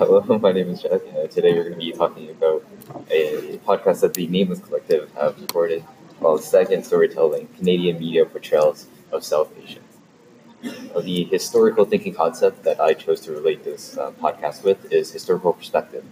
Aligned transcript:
Hello, 0.00 0.38
my 0.38 0.50
name 0.50 0.70
is 0.70 0.80
Jack. 0.80 1.02
Uh, 1.14 1.26
today 1.26 1.52
we're 1.52 1.68
going 1.68 1.74
to 1.74 1.78
be 1.78 1.92
talking 1.92 2.30
about 2.30 2.64
a 3.10 3.58
podcast 3.66 4.00
that 4.00 4.14
the 4.14 4.26
Nameless 4.28 4.60
Collective 4.60 5.12
have 5.12 5.38
recorded 5.38 5.84
called 6.20 6.42
Stagnant 6.42 6.86
Storytelling 6.86 7.48
Canadian 7.58 7.98
Media 7.98 8.24
Portrayals 8.24 8.86
of 9.12 9.22
South 9.22 9.52
Asians. 9.62 9.98
Uh, 10.94 11.02
the 11.02 11.24
historical 11.24 11.84
thinking 11.84 12.14
concept 12.14 12.62
that 12.62 12.80
I 12.80 12.94
chose 12.94 13.20
to 13.20 13.32
relate 13.32 13.62
this 13.62 13.98
uh, 13.98 14.12
podcast 14.12 14.64
with 14.64 14.90
is 14.90 15.12
historical 15.12 15.52
perspective. 15.52 16.06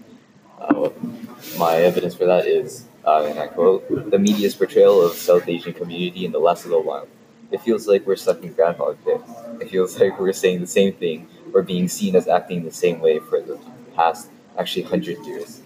My 1.58 1.76
evidence 1.76 2.14
for 2.14 2.26
that 2.26 2.46
is, 2.46 2.84
uh, 3.06 3.24
and 3.24 3.38
I 3.38 3.46
quote, 3.46 4.10
the 4.10 4.18
media's 4.18 4.54
portrayal 4.54 5.00
of 5.00 5.14
South 5.14 5.48
Asian 5.48 5.72
community 5.72 6.26
in 6.26 6.32
the 6.32 6.40
last 6.40 6.66
little 6.66 6.82
while. 6.82 7.08
It 7.50 7.62
feels 7.62 7.88
like 7.88 8.06
we're 8.06 8.16
stuck 8.16 8.42
in 8.42 8.52
Groundhog 8.52 9.02
Day. 9.06 9.16
It 9.62 9.70
feels 9.70 9.98
like 9.98 10.20
we're 10.20 10.34
saying 10.34 10.60
the 10.60 10.66
same 10.66 10.92
thing 10.92 11.26
or 11.54 11.62
being 11.62 11.88
seen 11.88 12.14
as 12.16 12.28
acting 12.28 12.64
the 12.64 12.70
same 12.70 13.00
way 13.00 13.18
for 13.18 13.40
the 13.40 13.58
past 13.98 14.30
actually 14.58 14.82
100 14.84 15.26
years. 15.26 15.60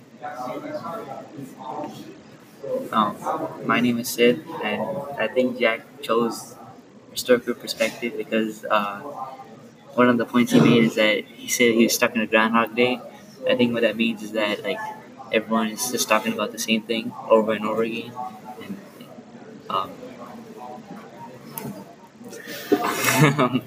Um, 2.92 3.16
my 3.66 3.80
name 3.80 3.98
is 3.98 4.08
Sid, 4.08 4.44
and 4.62 4.82
I 5.18 5.26
think 5.28 5.58
Jack 5.58 5.80
chose 6.02 6.54
historical 7.10 7.54
perspective 7.54 8.16
because 8.16 8.64
uh, 8.64 9.00
one 9.94 10.08
of 10.08 10.18
the 10.18 10.24
points 10.26 10.52
he 10.52 10.60
made 10.60 10.84
is 10.84 10.94
that 10.96 11.24
he 11.24 11.48
said 11.48 11.74
he 11.74 11.84
was 11.84 11.94
stuck 11.94 12.14
in 12.14 12.20
a 12.22 12.26
Groundhog 12.26 12.76
Day. 12.76 13.00
I 13.48 13.56
think 13.56 13.72
what 13.72 13.82
that 13.82 13.96
means 13.96 14.22
is 14.22 14.32
that 14.32 14.62
like 14.62 14.78
everyone 15.32 15.68
is 15.70 15.90
just 15.90 16.08
talking 16.08 16.32
about 16.32 16.52
the 16.52 16.58
same 16.58 16.82
thing 16.82 17.12
over 17.28 17.52
and 17.52 17.66
over 17.66 17.82
again, 17.82 18.12
and 18.62 18.76
um, 19.70 19.90
Are 22.72 23.60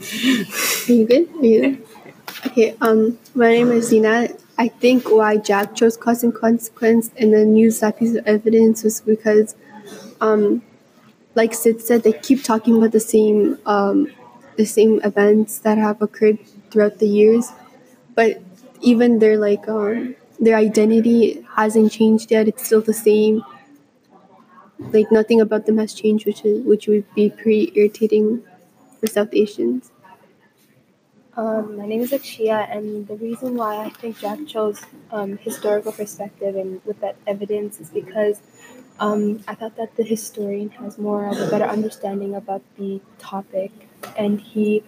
you 0.88 1.06
good? 1.06 1.30
Are 1.40 1.46
you 1.46 1.62
good? 1.62 1.88
Okay, 2.48 2.76
um, 2.82 3.18
my 3.34 3.50
name 3.52 3.72
is 3.72 3.88
Zina. 3.90 4.30
I 4.58 4.70
think 4.70 5.10
why 5.12 5.38
Jack 5.38 5.76
chose 5.76 5.98
cause 5.98 6.24
and 6.24 6.34
consequence 6.34 7.12
and 7.18 7.34
then 7.34 7.56
used 7.56 7.82
that 7.82 7.98
piece 8.00 8.16
of 8.16 8.26
evidence 8.26 8.84
was 8.84 9.02
because, 9.02 9.56
um, 10.22 10.64
like 11.36 11.54
Sid 11.54 11.82
said, 11.82 12.04
they 12.04 12.14
keep 12.14 12.44
talking 12.44 12.78
about 12.78 12.92
the 12.94 13.02
same, 13.02 13.60
um, 13.66 14.12
the 14.58 14.66
same 14.66 15.02
events 15.04 15.60
that 15.60 15.78
have 15.78 16.02
occurred 16.02 16.40
throughout 16.72 17.00
the 17.00 17.08
years, 17.08 17.52
but 18.16 18.42
even 18.82 19.20
their 19.20 19.38
like 19.38 19.68
um, 19.70 20.16
their 20.40 20.58
identity 20.58 21.46
hasn't 21.56 21.92
changed 21.92 22.32
yet. 22.32 22.48
It's 22.48 22.66
still 22.66 22.82
the 22.82 22.94
same. 22.94 23.44
Like 24.92 25.12
nothing 25.12 25.40
about 25.42 25.66
them 25.66 25.78
has 25.78 25.94
changed, 25.94 26.26
which 26.26 26.44
is 26.46 26.64
which 26.66 26.88
would 26.88 27.06
be 27.14 27.30
pretty 27.30 27.72
irritating 27.76 28.42
for 29.00 29.08
South 29.08 29.30
Asians. 29.34 29.92
Um, 31.38 31.78
my 31.78 31.86
name 31.86 32.00
is 32.02 32.12
Akshiya, 32.12 32.74
and 32.74 33.08
the 33.08 33.16
reason 33.16 33.56
why 33.56 33.84
I 33.84 33.90
think 33.90 34.20
Jack 34.20 34.40
chose 34.48 34.82
um, 35.12 35.38
historical 35.38 35.92
perspective 35.92 36.56
and 36.56 36.82
with 36.86 37.02
that 37.02 37.18
evidence 37.28 37.82
is 37.82 37.90
because 37.90 38.40
um, 39.00 39.42
I 39.46 39.56
thought 39.56 39.76
that 39.76 39.98
the 39.98 40.04
historian 40.04 40.70
has 40.70 40.98
more 40.98 41.28
of 41.28 41.38
a 41.38 41.50
better 41.50 41.66
understanding 41.66 42.36
about 42.36 42.62
the 42.78 43.02
topic, 43.20 43.72
and 44.18 44.40
he 44.40 44.84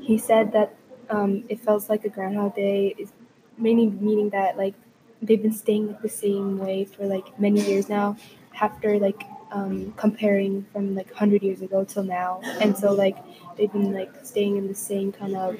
he 0.00 0.18
said 0.18 0.52
that 0.52 0.74
um, 1.08 1.44
it 1.48 1.60
feels 1.60 1.88
like 1.88 2.04
a 2.04 2.10
Groundhog 2.10 2.54
Day 2.54 2.94
is 2.98 3.10
mainly 3.56 3.86
meaning 3.88 4.30
that 4.30 4.58
like 4.58 4.74
they've 5.22 5.42
been 5.42 5.54
staying 5.54 5.96
the 6.02 6.08
same 6.08 6.58
way 6.58 6.84
for 6.84 7.06
like 7.06 7.38
many 7.40 7.60
years 7.62 7.88
now 7.88 8.16
after 8.60 8.98
like 8.98 9.22
um, 9.52 9.92
comparing 9.96 10.64
from 10.72 10.94
like 10.94 11.08
100 11.10 11.42
years 11.42 11.62
ago 11.62 11.84
till 11.84 12.02
now. 12.02 12.40
And 12.60 12.76
so 12.76 12.92
like 12.92 13.16
they've 13.56 13.72
been 13.72 13.92
like 13.92 14.12
staying 14.24 14.56
in 14.56 14.66
the 14.68 14.74
same 14.74 15.12
kind 15.12 15.36
of 15.36 15.56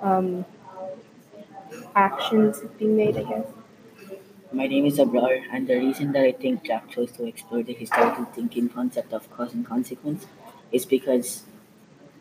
um, 0.00 0.44
actions 1.94 2.60
being 2.78 2.96
made 2.96 3.16
i 3.16 3.22
guess. 3.22 3.46
My 4.50 4.66
name 4.66 4.86
is 4.86 4.96
Abrar, 4.98 5.42
and 5.52 5.66
the 5.66 5.76
reason 5.76 6.12
that 6.12 6.24
I 6.24 6.32
think 6.32 6.64
Jack 6.64 6.88
chose 6.88 7.12
to 7.12 7.26
explore 7.26 7.62
the 7.62 7.74
historical 7.74 8.24
thinking 8.24 8.70
concept 8.70 9.12
of 9.12 9.30
cause 9.30 9.52
and 9.52 9.66
consequence 9.66 10.26
is 10.72 10.86
because, 10.86 11.42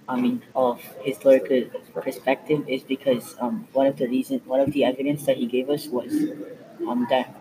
I 0.10 0.20
mean, 0.20 0.42
of 0.54 0.82
historical 1.04 1.62
perspective 1.94 2.68
is 2.68 2.84
because 2.84 3.36
um, 3.40 3.68
one 3.72 3.88
of 3.88 3.96
the 3.98 4.08
reason, 4.10 4.42
one 4.46 4.60
of 4.60 4.74
the 4.74 4.84
evidence 4.84 5.26
that 5.26 5.38
he 5.38 5.46
gave 5.46 5.70
us 5.70 5.88
was 5.88 6.12
um, 6.86 7.08
that 7.10 7.34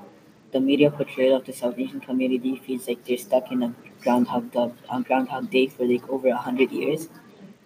the 0.53 0.61
media 0.61 0.91
portrayal 0.91 1.37
of 1.37 1.45
the 1.45 1.53
South 1.53 1.79
Asian 1.79 2.01
community 2.01 2.57
feels 2.57 2.89
like 2.89 3.05
they're 3.05 3.19
stuck 3.19 3.51
in 3.53 3.63
a 3.63 3.75
groundhog 4.03 4.51
dog, 4.53 4.75
um, 4.89 5.03
groundhog 5.03 5.51
day 5.51 5.67
for 5.69 5.85
like 5.87 6.09
over 6.09 6.29
a 6.29 6.37
hundred 6.37 6.73
years, 6.73 7.09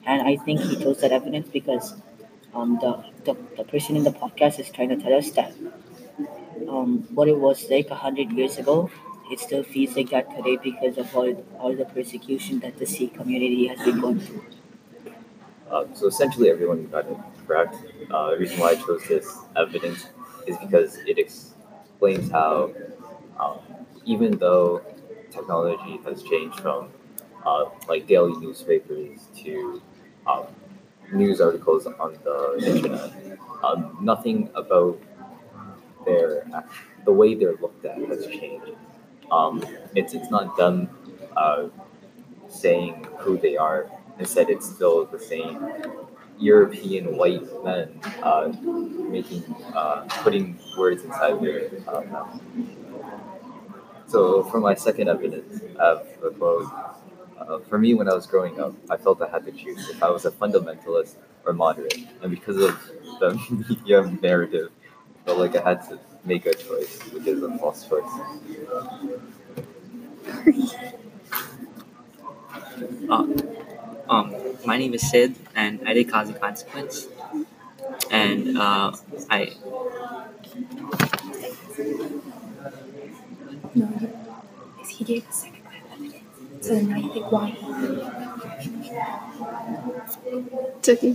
and 0.07 0.23
I 0.23 0.37
think 0.37 0.61
he 0.61 0.77
chose 0.77 1.01
that 1.01 1.13
evidence 1.13 1.49
because 1.49 1.95
um, 2.55 2.79
the, 2.81 3.05
the 3.25 3.37
the 3.57 3.65
person 3.65 3.97
in 3.97 4.05
the 4.05 4.13
podcast 4.13 4.59
is 4.61 4.71
trying 4.71 4.89
to 4.91 4.97
tell 4.97 5.15
us 5.15 5.31
that 5.33 5.53
um, 6.69 7.07
what 7.15 7.29
it 7.29 7.39
was 7.39 7.69
like 7.71 7.91
a 7.91 7.95
hundred 7.95 8.31
years 8.33 8.59
ago, 8.59 8.91
it 9.31 9.41
still 9.41 9.63
feels 9.63 9.97
like 9.97 10.11
that 10.11 10.35
today 10.37 10.57
because 10.63 10.99
of 10.99 11.15
all 11.17 11.33
all 11.59 11.75
the 11.75 11.85
persecution 11.87 12.59
that 12.61 12.79
the 12.79 12.87
Sikh 12.87 13.15
community 13.15 13.67
has 13.67 13.79
been 13.85 14.01
going 14.01 14.21
through. 14.21 14.45
Um, 15.71 15.87
so 15.95 16.07
essentially, 16.07 16.51
everyone 16.51 16.87
got 16.87 17.07
it 17.07 17.17
correct. 17.47 17.77
Uh, 18.11 18.31
the 18.31 18.39
reason 18.39 18.59
why 18.59 18.71
I 18.71 18.75
chose 18.77 19.05
this 19.09 19.39
evidence 19.57 20.07
is 20.47 20.57
because 20.59 20.97
it 21.07 21.19
explains 22.01 22.31
how, 22.31 22.73
um, 23.39 23.59
even 24.07 24.39
though 24.39 24.81
technology 25.31 26.01
has 26.05 26.23
changed 26.23 26.59
from 26.61 26.89
uh, 27.45 27.67
like 27.89 28.07
daily 28.07 28.33
newspapers 28.39 29.21
to 29.37 29.83
um, 30.27 30.47
news 31.13 31.41
articles 31.41 31.87
on 31.87 32.17
the 32.25 32.57
internet, 32.65 33.39
um, 33.63 33.99
nothing 34.01 34.49
about 34.55 34.99
their 36.07 36.47
the 37.05 37.13
way 37.13 37.35
they're 37.35 37.57
looked 37.61 37.85
at 37.85 37.99
has 37.99 38.27
changed. 38.27 38.73
Um, 39.31 39.63
it's 39.95 40.15
it's 40.15 40.31
not 40.31 40.57
them 40.57 40.89
uh, 41.37 41.67
saying 42.49 43.07
who 43.19 43.37
they 43.39 43.57
are. 43.59 43.91
Instead, 44.19 44.49
it's 44.51 44.69
still 44.69 45.05
the 45.05 45.19
same 45.19 45.59
European 46.41 47.17
white 47.17 47.43
men 47.65 48.01
uh, 48.23 48.53
making 49.09 49.43
uh, 49.75 50.03
putting 50.23 50.59
words 50.77 51.05
inside 51.05 51.41
their 51.41 51.71
uh, 51.87 52.01
mouth. 52.11 52.41
So 54.07 54.43
for 54.45 54.61
my 54.61 54.75
second 54.75 55.09
evidence, 55.09 55.63
of 55.79 56.07
have 56.09 56.25
a 56.25 56.31
quote. 56.31 56.67
Uh, 57.39 57.59
for 57.61 57.79
me, 57.79 57.95
when 57.95 58.09
I 58.09 58.15
was 58.15 58.27
growing 58.27 58.61
up, 58.61 58.75
I 58.91 58.97
felt 58.97 59.23
I 59.23 59.29
had 59.29 59.45
to 59.47 59.53
choose 59.53 59.89
if 59.89 60.03
I 60.03 60.11
was 60.11 60.25
a 60.27 60.31
fundamentalist 60.31 61.17
or 61.47 61.53
moderate, 61.53 61.97
and 62.23 62.31
because 62.31 62.57
of 62.59 62.79
the 63.21 63.39
media 63.69 64.03
narrative, 64.21 64.71
I 65.23 65.27
felt 65.27 65.39
like 65.39 65.57
I 65.57 65.63
had 65.63 65.89
to 65.89 65.99
make 66.25 66.45
a 66.47 66.55
choice, 66.55 66.99
which 67.13 67.27
is 67.27 67.43
a 67.43 67.57
false 67.59 67.89
choice. 67.89 68.11
uh, 73.11 73.27
um, 74.11 74.35
my 74.67 74.77
name 74.77 74.93
is 74.95 75.09
Sid, 75.11 75.35
and 75.55 75.81
I 75.89 75.95
did 75.95 76.11
cause 76.11 76.29
and 76.29 76.41
consequence, 76.41 77.09
and 78.11 78.59
uh, 78.59 78.93
I 79.31 79.53
no 83.75 83.87
he 84.89 85.05
gave 85.05 85.29
a 85.29 85.33
second 85.33 85.63
kind 85.65 85.85
of 85.85 85.93
evidence 85.93 86.25
so 86.61 86.75
then 86.75 86.93
i 86.93 87.01
think 87.09 87.33
why 87.33 87.57
It's 90.79 90.89
okay. 90.89 91.15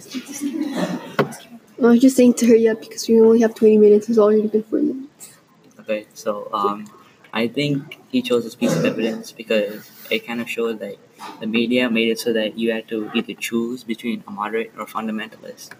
I 1.80 1.88
was 1.88 2.00
just 2.00 2.16
saying 2.16 2.36
to 2.36 2.48
hurry 2.48 2.68
up 2.68 2.80
because 2.80 3.08
we 3.08 3.20
only 3.20 3.42
have 3.42 3.54
20 3.56 3.78
minutes. 3.78 4.10
It's 4.10 4.18
already 4.18 4.48
been 4.48 4.64
four 4.64 4.80
minutes. 4.80 5.34
Okay, 5.80 6.06
so 6.14 6.50
um, 6.54 6.86
I 7.34 7.48
think 7.48 8.00
he 8.10 8.22
chose 8.22 8.44
this 8.44 8.56
piece 8.56 8.76
of 8.76 8.86
evidence 8.86 9.32
because 9.32 9.90
it 10.10 10.26
kind 10.26 10.40
of 10.40 10.50
showed 10.50 10.80
that 10.80 10.96
the 11.40 11.48
media 11.48 11.90
made 11.90 12.10
it 12.10 12.20
so 12.20 12.34
that 12.34 12.58
you 12.58 12.72
had 12.72 12.88
to 12.90 13.10
either 13.14 13.34
choose 13.34 13.84
between 13.84 14.24
a 14.28 14.32
moderate 14.32 14.74
or 14.78 14.86
fundamentalist, 14.86 15.72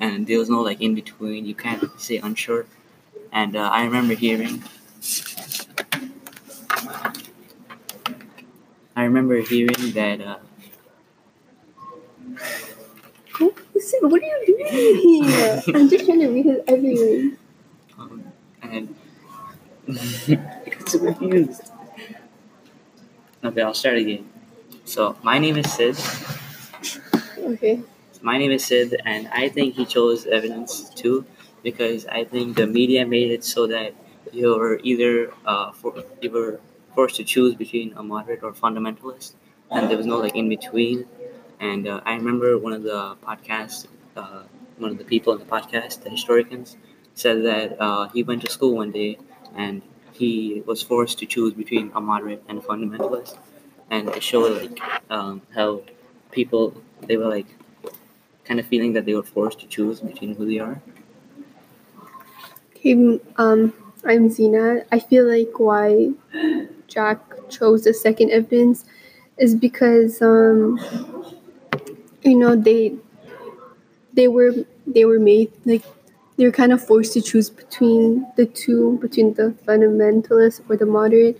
and 0.00 0.26
there 0.26 0.38
was 0.38 0.50
no 0.50 0.60
like 0.60 0.80
in 0.80 0.94
between. 0.94 1.44
You 1.46 1.54
can't 1.54 1.84
say 2.00 2.18
unsure. 2.18 2.66
And 3.32 3.56
uh, 3.56 3.70
I 3.72 3.84
remember 3.84 4.14
hearing, 4.14 4.62
I 8.96 9.04
remember 9.04 9.40
hearing 9.40 9.92
that 9.92 10.20
uh, 10.20 10.38
what 14.02 14.22
are 14.22 14.26
you 14.26 14.46
doing 14.46 14.98
here? 15.30 15.62
I'm 15.74 15.88
just 15.88 16.06
trying 16.06 16.20
to 16.20 16.28
read 16.28 16.46
his 16.46 16.60
evidence. 16.66 17.38
um, 17.98 18.24
and 18.62 18.94
I 19.88 20.70
got 20.70 20.88
so 20.88 20.98
confused. 20.98 21.70
Okay, 23.44 23.62
I'll 23.62 23.74
start 23.74 23.98
again. 23.98 24.31
So 24.94 25.16
my 25.22 25.38
name 25.38 25.56
is 25.56 25.72
Sid. 25.72 25.96
Okay. 27.38 27.82
My 28.20 28.38
name 28.38 28.50
is 28.52 28.64
Sid, 28.64 29.00
and 29.04 29.28
I 29.28 29.48
think 29.48 29.74
he 29.74 29.84
chose 29.84 30.26
evidence 30.26 30.90
too 30.90 31.24
because 31.62 32.06
I 32.06 32.24
think 32.24 32.56
the 32.56 32.66
media 32.66 33.06
made 33.06 33.30
it 33.30 33.44
so 33.44 33.66
that 33.68 33.94
you 34.32 34.48
were 34.56 34.80
either 34.82 35.32
uh, 35.46 35.72
for, 35.72 36.04
you 36.20 36.30
were 36.30 36.60
forced 36.94 37.16
to 37.16 37.24
choose 37.24 37.54
between 37.54 37.92
a 37.96 38.02
moderate 38.02 38.42
or 38.42 38.52
fundamentalist, 38.52 39.32
and 39.70 39.90
there 39.90 39.96
was 39.96 40.06
no 40.06 40.18
like 40.18 40.36
in 40.36 40.48
between. 40.48 41.06
And 41.60 41.86
uh, 41.88 42.00
I 42.04 42.14
remember 42.14 42.58
one 42.58 42.72
of 42.72 42.82
the 42.82 43.16
podcasts, 43.26 43.86
uh, 44.16 44.42
one 44.78 44.90
of 44.90 44.98
the 44.98 45.04
people 45.04 45.32
in 45.32 45.38
the 45.38 45.46
podcast, 45.56 46.02
the 46.02 46.10
historians, 46.10 46.76
said 47.14 47.44
that 47.44 47.80
uh, 47.80 48.08
he 48.08 48.22
went 48.22 48.42
to 48.42 48.50
school 48.50 48.76
one 48.76 48.90
day 48.92 49.18
and 49.56 49.82
he 50.12 50.62
was 50.66 50.82
forced 50.82 51.18
to 51.20 51.26
choose 51.26 51.54
between 51.54 51.90
a 51.94 52.00
moderate 52.00 52.42
and 52.48 52.58
a 52.58 52.62
fundamentalist, 52.62 53.36
and 53.92 54.08
it 54.08 54.22
showed 54.22 54.60
like 54.60 54.80
um, 55.10 55.42
how 55.54 55.82
people 56.32 56.74
they 57.02 57.16
were 57.16 57.28
like 57.28 57.46
kind 58.44 58.58
of 58.58 58.66
feeling 58.66 58.94
that 58.94 59.04
they 59.04 59.14
were 59.14 59.22
forced 59.22 59.60
to 59.60 59.66
choose 59.66 60.00
between 60.00 60.34
who 60.34 60.46
they 60.46 60.58
are. 60.58 60.80
Okay, 62.74 63.20
um, 63.36 63.72
I'm 64.04 64.30
Zena. 64.30 64.84
I 64.90 64.98
feel 64.98 65.28
like 65.28 65.60
why 65.60 66.10
Jack 66.88 67.20
chose 67.50 67.84
the 67.84 67.94
second 67.94 68.30
evidence 68.30 68.84
is 69.36 69.54
because 69.54 70.20
um, 70.22 70.80
you 72.22 72.34
know 72.36 72.56
they 72.56 72.96
they 74.14 74.26
were 74.26 74.54
they 74.86 75.04
were 75.04 75.20
made 75.20 75.52
like 75.66 75.84
they 76.38 76.46
were 76.46 76.50
kind 76.50 76.72
of 76.72 76.84
forced 76.84 77.12
to 77.12 77.20
choose 77.20 77.50
between 77.50 78.26
the 78.36 78.46
two 78.46 78.98
between 79.02 79.34
the 79.34 79.54
fundamentalist 79.66 80.62
or 80.68 80.76
the 80.78 80.86
moderate 80.86 81.38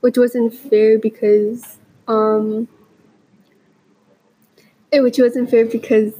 which 0.00 0.18
wasn't 0.18 0.52
fair 0.54 0.98
because 0.98 1.78
um 2.08 2.68
eh, 4.92 5.00
which 5.00 5.18
wasn't 5.18 5.50
fair 5.50 5.64
because 5.66 6.12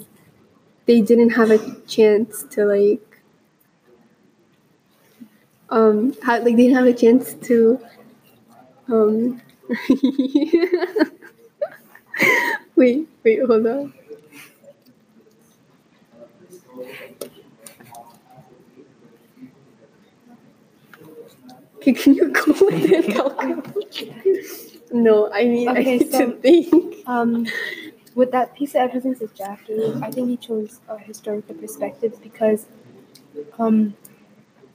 they 0.86 1.00
didn't 1.00 1.30
have 1.30 1.50
a 1.50 1.58
chance 1.86 2.44
to 2.44 2.64
like 2.64 3.22
um 5.70 6.12
ha- 6.22 6.40
like 6.44 6.56
they 6.56 6.64
didn't 6.68 6.76
have 6.76 6.86
a 6.86 6.92
chance 6.92 7.34
to 7.34 7.80
um 8.88 9.40
wait 12.76 13.08
wait 13.24 13.40
hold 13.46 13.66
on 13.66 13.92
can 21.82 22.14
you 22.14 22.28
go 22.28 22.44
with 22.60 22.90
it? 22.90 24.92
no, 24.92 25.30
I 25.32 25.44
mean, 25.44 25.68
I 25.68 25.72
need 25.74 26.10
so- 26.10 26.26
to 26.26 26.32
think. 26.36 26.96
Um, 27.06 27.46
with 28.14 28.32
that 28.32 28.54
piece 28.54 28.70
of 28.74 28.82
evidence 28.82 29.20
that 29.20 29.34
Jack 29.34 29.66
gave, 29.66 30.02
I 30.02 30.10
think 30.10 30.28
he 30.28 30.36
chose 30.36 30.80
a 30.88 30.98
historical 30.98 31.54
perspective 31.54 32.20
because, 32.22 32.66
um, 33.58 33.94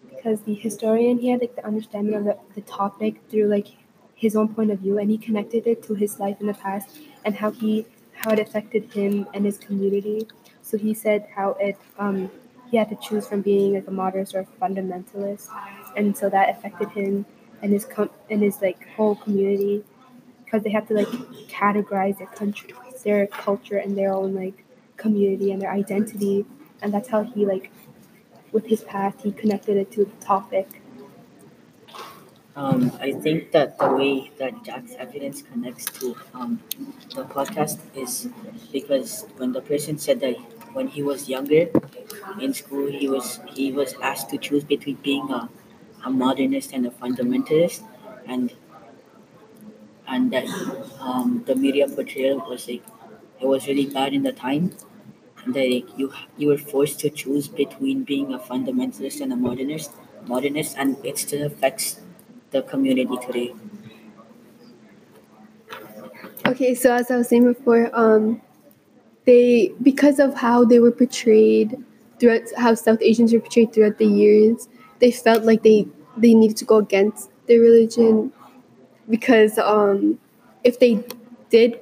because 0.09 0.41
the 0.41 0.53
historian 0.55 1.19
he 1.19 1.29
had 1.29 1.41
like 1.41 1.55
the 1.55 1.65
understanding 1.65 2.15
of 2.15 2.23
the, 2.23 2.37
the 2.55 2.61
topic 2.61 3.15
through 3.29 3.47
like 3.47 3.67
his 4.15 4.35
own 4.35 4.53
point 4.53 4.71
of 4.71 4.79
view, 4.79 4.97
and 4.97 5.11
he 5.11 5.17
connected 5.17 5.67
it 5.67 5.83
to 5.83 5.93
his 5.93 6.19
life 6.19 6.37
in 6.39 6.47
the 6.47 6.53
past 6.53 6.97
and 7.25 7.35
how 7.35 7.51
he 7.51 7.85
how 8.13 8.31
it 8.31 8.39
affected 8.39 8.91
him 8.93 9.27
and 9.33 9.45
his 9.45 9.57
community. 9.57 10.25
So 10.61 10.77
he 10.77 10.93
said 10.93 11.27
how 11.35 11.51
it 11.59 11.77
um, 11.99 12.31
he 12.69 12.77
had 12.77 12.89
to 12.89 12.95
choose 12.95 13.27
from 13.27 13.41
being 13.41 13.73
like 13.73 13.87
a 13.87 13.91
moderate 13.91 14.33
or 14.33 14.41
a 14.41 14.45
fundamentalist, 14.61 15.49
and 15.95 16.15
so 16.15 16.29
that 16.29 16.49
affected 16.49 16.89
him 16.89 17.25
and 17.61 17.71
his 17.71 17.85
com- 17.85 18.09
and 18.29 18.41
his 18.41 18.61
like 18.61 18.87
whole 18.95 19.15
community 19.15 19.83
because 20.43 20.63
they 20.63 20.69
have 20.69 20.87
to 20.87 20.93
like 20.93 21.07
categorize 21.49 22.17
their 22.17 22.27
country, 22.27 22.73
their 23.03 23.27
culture, 23.27 23.77
and 23.77 23.97
their 23.97 24.13
own 24.13 24.33
like 24.33 24.63
community 24.97 25.51
and 25.51 25.61
their 25.61 25.71
identity, 25.71 26.45
and 26.81 26.93
that's 26.93 27.09
how 27.09 27.23
he 27.23 27.45
like, 27.45 27.71
with 28.51 28.65
his 28.65 28.81
past, 28.83 29.21
he 29.21 29.31
connected 29.31 29.77
it 29.77 29.91
to 29.91 30.05
the 30.05 30.25
topic. 30.25 30.81
Um, 32.55 32.89
I 33.01 33.11
think 33.11 33.51
that 33.51 33.77
the 33.77 33.91
way 33.91 34.31
that 34.39 34.63
Jack's 34.63 34.93
evidence 34.97 35.41
connects 35.41 35.85
to 35.99 36.15
um, 36.33 36.61
the 37.13 37.25
podcast 37.25 37.79
is 37.93 38.29
because 38.71 39.25
when 39.35 39.51
the 39.51 39.59
person 39.59 39.97
said 39.97 40.21
that 40.21 40.37
when 40.75 40.87
he 40.87 41.01
was 41.01 41.29
younger 41.29 41.69
in 42.39 42.53
school, 42.53 42.87
he 42.87 43.07
was 43.07 43.39
he 43.53 43.71
was 43.71 43.95
asked 44.11 44.29
to 44.31 44.37
choose 44.37 44.63
between 44.63 44.97
being 45.09 45.31
a, 45.31 45.49
a 46.05 46.09
modernist 46.09 46.73
and 46.73 46.85
a 46.85 46.91
fundamentalist, 46.91 47.81
and 48.27 48.53
and 50.07 50.31
that 50.31 50.45
um, 50.99 51.43
the 51.47 51.55
media 51.55 51.87
portrayal 51.87 52.37
was 52.49 52.67
like 52.67 52.83
it 53.41 53.47
was 53.47 53.67
really 53.67 53.85
bad 53.85 54.13
in 54.13 54.23
the 54.23 54.31
time, 54.31 54.71
and 55.43 55.53
that 55.53 55.69
like, 55.69 55.97
you 55.97 56.13
you 56.37 56.47
were 56.47 56.57
forced 56.57 56.99
to 56.99 57.09
choose 57.09 57.47
between 57.47 58.03
being 58.03 58.33
a 58.33 58.39
fundamentalist 58.39 59.21
and 59.21 59.33
a 59.33 59.35
modernist, 59.35 59.91
modernist, 60.27 60.75
and 60.77 61.03
it 61.05 61.17
still 61.17 61.45
affects 61.45 61.99
the 62.51 62.61
community 62.61 63.17
today. 63.25 63.53
Okay, 66.45 66.75
so 66.75 66.93
as 66.93 67.09
I 67.09 67.17
was 67.17 67.27
saying 67.27 67.43
before, 67.45 67.89
um, 67.93 68.41
they 69.25 69.73
because 69.81 70.19
of 70.19 70.35
how 70.35 70.63
they 70.65 70.79
were 70.79 70.91
portrayed 70.91 71.77
throughout 72.19 72.41
how 72.57 72.73
South 72.73 73.01
Asians 73.01 73.33
were 73.33 73.39
portrayed 73.39 73.73
throughout 73.73 73.97
the 73.97 74.05
years, 74.05 74.69
they 74.99 75.11
felt 75.11 75.43
like 75.43 75.63
they 75.63 75.87
they 76.17 76.33
needed 76.33 76.57
to 76.57 76.65
go 76.65 76.77
against 76.77 77.29
their 77.47 77.59
religion 77.59 78.31
because 79.09 79.57
um, 79.57 80.17
if 80.63 80.79
they 80.79 81.03
did 81.49 81.79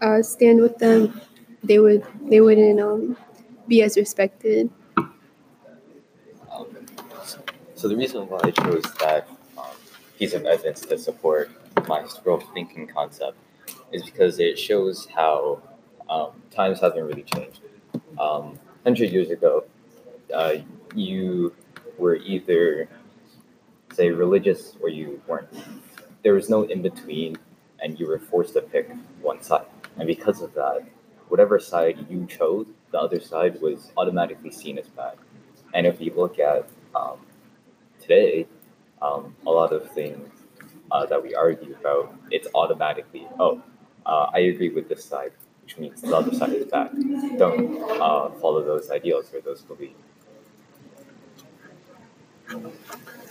uh, 0.00 0.22
stand 0.22 0.60
with 0.60 0.78
them, 0.78 1.20
they 1.62 1.78
would 1.78 2.04
they 2.24 2.40
wouldn't 2.40 2.80
um, 2.80 3.16
be 3.68 3.82
as 3.82 3.96
respected. 3.96 4.70
So, 7.74 7.88
the 7.88 7.96
reason 7.96 8.28
why 8.28 8.38
I 8.44 8.50
chose 8.50 8.84
that 9.00 9.28
um, 9.58 9.64
piece 10.16 10.34
of 10.34 10.44
evidence 10.44 10.82
to 10.82 10.96
support 10.96 11.50
my 11.88 12.02
historical 12.02 12.48
thinking 12.54 12.86
concept 12.86 13.36
is 13.90 14.04
because 14.04 14.38
it 14.38 14.58
shows 14.58 15.06
how 15.06 15.60
um, 16.12 16.30
times 16.50 16.80
haven't 16.80 17.04
really 17.04 17.22
changed. 17.22 17.60
Um, 18.18 18.58
100 18.84 19.10
years 19.10 19.30
ago, 19.30 19.64
uh, 20.34 20.54
you 20.94 21.54
were 21.96 22.16
either, 22.16 22.88
say, 23.92 24.10
religious 24.10 24.76
or 24.82 24.88
you 24.88 25.20
weren't. 25.26 25.48
There 26.22 26.34
was 26.34 26.50
no 26.50 26.64
in 26.64 26.82
between, 26.82 27.36
and 27.80 27.98
you 27.98 28.06
were 28.06 28.18
forced 28.18 28.52
to 28.54 28.60
pick 28.60 28.90
one 29.20 29.42
side. 29.42 29.66
And 29.96 30.06
because 30.06 30.42
of 30.42 30.52
that, 30.54 30.84
whatever 31.28 31.58
side 31.58 32.06
you 32.10 32.26
chose, 32.26 32.66
the 32.90 32.98
other 32.98 33.20
side 33.20 33.60
was 33.60 33.90
automatically 33.96 34.50
seen 34.50 34.78
as 34.78 34.88
bad. 34.88 35.14
And 35.74 35.86
if 35.86 36.00
you 36.00 36.12
look 36.14 36.38
at 36.38 36.68
um, 36.94 37.18
today, 38.00 38.46
um, 39.00 39.34
a 39.46 39.50
lot 39.50 39.72
of 39.72 39.90
things 39.92 40.28
uh, 40.90 41.06
that 41.06 41.22
we 41.22 41.34
argue 41.34 41.74
about, 41.80 42.14
it's 42.30 42.48
automatically, 42.54 43.26
oh, 43.40 43.62
uh, 44.04 44.26
I 44.34 44.40
agree 44.40 44.68
with 44.68 44.88
this 44.88 45.04
side, 45.04 45.32
which 45.72 45.80
means 45.80 46.02
the 46.02 46.14
other 46.14 46.34
side 46.34 46.52
is 46.52 46.66
bad. 46.66 46.90
Don't 47.38 47.82
uh, 48.00 48.30
follow 48.40 48.62
those 48.62 48.90
ideals 48.90 49.32
or 49.32 49.40
those 49.40 49.62
beliefs. 49.62 49.94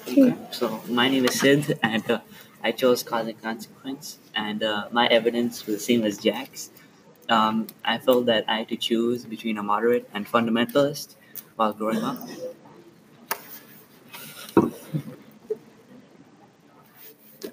Okay. 0.07 0.35
So 0.51 0.81
my 0.87 1.07
name 1.07 1.25
is 1.25 1.39
Sid, 1.39 1.79
and 1.83 2.09
uh, 2.09 2.21
I 2.63 2.71
chose 2.71 3.03
cause 3.03 3.27
and 3.27 3.39
consequence, 3.41 4.17
and 4.35 4.63
uh, 4.63 4.87
my 4.91 5.07
evidence 5.07 5.65
was 5.65 5.75
the 5.75 5.81
same 5.81 6.03
as 6.03 6.17
Jack's. 6.17 6.71
Um, 7.29 7.67
I 7.85 7.99
felt 7.99 8.25
that 8.25 8.45
I 8.47 8.57
had 8.59 8.69
to 8.69 8.75
choose 8.75 9.25
between 9.25 9.57
a 9.57 9.63
moderate 9.63 10.09
and 10.13 10.25
fundamentalist 10.25 11.15
while 11.55 11.73
growing 11.73 12.03
up. 12.03 12.17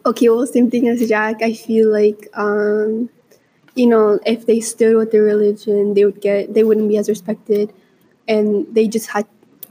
Okay, 0.06 0.28
well, 0.30 0.46
same 0.46 0.70
thing 0.70 0.88
as 0.88 1.06
Jack. 1.06 1.42
I 1.42 1.52
feel 1.52 1.92
like, 1.92 2.28
um, 2.32 3.10
you 3.78 3.86
know, 3.86 4.20
if 4.26 4.46
they 4.46 4.60
stood 4.60 4.96
with 4.96 5.12
their 5.12 5.22
religion, 5.24 5.94
they 5.94 6.04
would 6.04 6.20
get, 6.20 6.54
they 6.54 6.64
wouldn't 6.64 6.88
be 6.88 6.98
as 6.98 7.08
respected, 7.08 7.72
and 8.28 8.66
they 8.74 8.88
just 8.88 9.08
had, 9.10 9.26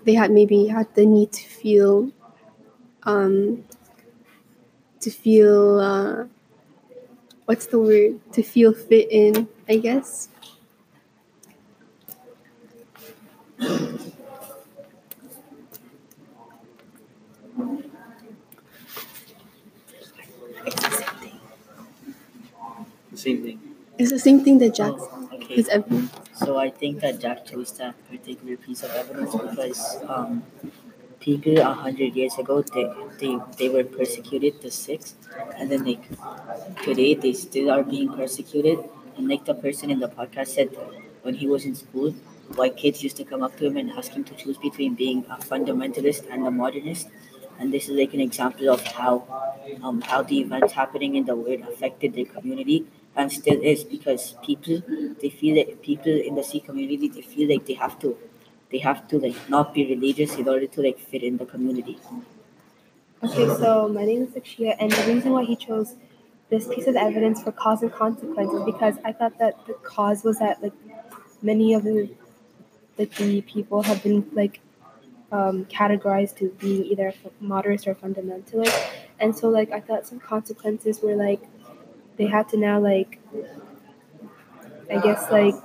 they 0.06 0.16
had 0.16 0.32
maybe 0.32 0.68
had 0.68 0.94
the 0.96 1.06
need 1.06 1.32
to 1.34 1.48
feel, 1.50 2.12
um, 3.04 3.64
to 5.02 5.10
feel, 5.10 5.80
uh, 5.80 6.26
what's 7.46 7.68
the 7.68 7.80
word? 7.80 8.20
To 8.34 8.44
feel 8.44 8.74
fit 8.74 9.08
in, 9.12 9.48
I 9.68 9.78
guess. 9.78 10.30
Same 23.14 23.44
thing. 23.44 23.67
It's 24.00 24.12
the 24.12 24.20
same 24.20 24.44
thing 24.44 24.60
that 24.60 24.76
Jack, 24.76 24.94
Oh, 24.98 25.30
okay. 25.34 25.56
his 25.56 25.68
evidence. 25.70 26.12
So 26.34 26.58
I 26.58 26.70
think 26.70 27.00
that 27.02 27.20
Jack 27.20 27.46
chose 27.46 27.72
that 27.78 27.96
particular 28.10 28.56
piece 28.58 28.84
of 28.84 28.92
evidence 28.92 29.32
because 29.36 29.98
um, 30.08 30.44
people 31.20 31.58
a 31.60 31.74
hundred 31.74 32.16
years 32.16 32.38
ago 32.38 32.62
they, 32.62 32.86
they 33.20 33.38
they 33.58 33.70
were 33.70 33.84
persecuted 33.84 34.62
the 34.62 34.72
Sikhs, 34.72 35.16
and 35.58 35.72
then 35.72 35.84
like 35.86 36.04
today 36.84 37.14
they 37.16 37.34
still 37.34 37.72
are 37.72 37.84
being 37.84 38.14
persecuted. 38.14 38.80
And 39.18 39.28
like 39.28 39.46
the 39.46 39.56
person 39.56 39.90
in 39.90 40.00
the 40.00 40.10
podcast 40.10 40.50
said, 40.50 40.70
when 41.24 41.34
he 41.34 41.48
was 41.48 41.66
in 41.66 41.74
school, 41.76 42.12
white 42.56 42.78
kids 42.78 43.02
used 43.04 43.18
to 43.18 43.24
come 43.24 43.42
up 43.42 43.58
to 43.58 43.66
him 43.66 43.78
and 43.78 43.90
ask 43.92 44.12
him 44.12 44.24
to 44.26 44.36
choose 44.36 44.58
between 44.58 44.94
being 44.94 45.26
a 45.30 45.38
fundamentalist 45.38 46.28
and 46.32 46.46
a 46.46 46.52
modernist. 46.52 47.10
And 47.60 47.74
this 47.74 47.90
is 47.90 47.96
like 47.98 48.14
an 48.14 48.22
example 48.22 48.70
of 48.70 48.84
how 48.86 49.16
um, 49.82 50.02
how 50.02 50.22
the 50.22 50.40
events 50.40 50.74
happening 50.74 51.16
in 51.16 51.26
the 51.26 51.36
world 51.36 51.62
affected 51.62 52.14
their 52.14 52.26
community 52.26 52.86
and 53.18 53.32
still 53.32 53.60
is 53.62 53.84
because 53.84 54.36
people 54.46 54.82
they 55.22 55.30
feel 55.30 55.56
that 55.56 55.82
people 55.82 56.12
in 56.30 56.36
the 56.36 56.44
Sikh 56.44 56.66
community 56.66 57.10
they 57.10 57.22
feel 57.22 57.50
like 57.50 57.66
they 57.66 57.74
have 57.74 58.00
to 58.00 58.16
they 58.72 58.78
have 58.78 59.08
to 59.10 59.20
like 59.20 59.50
not 59.50 59.74
be 59.74 59.86
religious 59.88 60.36
in 60.36 60.48
order 60.48 60.68
to 60.68 60.82
like 60.82 61.00
fit 61.00 61.24
in 61.24 61.38
the 61.38 61.46
community. 61.46 61.98
Okay, 63.24 63.48
so 63.56 63.88
my 63.88 64.06
name 64.06 64.24
is 64.24 64.30
Akshiya, 64.32 64.76
and 64.80 64.92
the 64.92 65.14
reason 65.14 65.32
why 65.32 65.44
he 65.44 65.56
chose 65.56 65.96
this 66.50 66.68
piece 66.68 66.86
of 66.88 66.96
evidence 66.96 67.42
for 67.42 67.52
cause 67.52 67.82
and 67.82 67.92
consequence 67.92 68.54
is 68.54 68.64
because 68.64 68.96
I 69.04 69.12
thought 69.12 69.38
that 69.40 69.66
the 69.66 69.74
cause 69.74 70.24
was 70.24 70.38
that 70.40 70.62
like 70.62 70.74
many 71.42 71.74
of 71.74 71.84
the 71.84 72.10
like 72.98 73.14
the 73.16 73.42
people 73.42 73.82
have 73.84 74.04
been 74.04 74.30
like 74.34 74.60
um, 75.32 75.66
categorized 75.66 76.38
to 76.38 76.50
being 76.60 76.86
either 76.86 77.14
moderate 77.40 77.88
or 77.88 77.96
fundamentalist, 77.96 78.92
and 79.20 79.36
so 79.36 79.50
like 79.50 79.72
I 79.72 79.80
thought 79.80 80.06
some 80.06 80.20
consequences 80.20 81.02
were 81.02 81.16
like 81.16 81.42
they 82.18 82.28
had 82.28 82.50
to 82.50 82.58
now 82.58 82.80
like 82.80 83.20
I 84.92 85.00
guess 85.02 85.30
like 85.32 85.56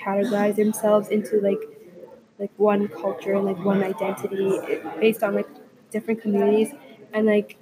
categorize 0.00 0.56
themselves 0.56 1.08
into 1.08 1.40
like 1.40 1.60
like 2.38 2.50
one 2.56 2.88
culture 2.88 3.34
and 3.34 3.44
like 3.44 3.62
one 3.64 3.82
identity 3.82 4.58
based 5.00 5.22
on 5.22 5.34
like 5.34 5.48
different 5.90 6.20
communities. 6.22 6.72
And 7.12 7.26
like 7.26 7.56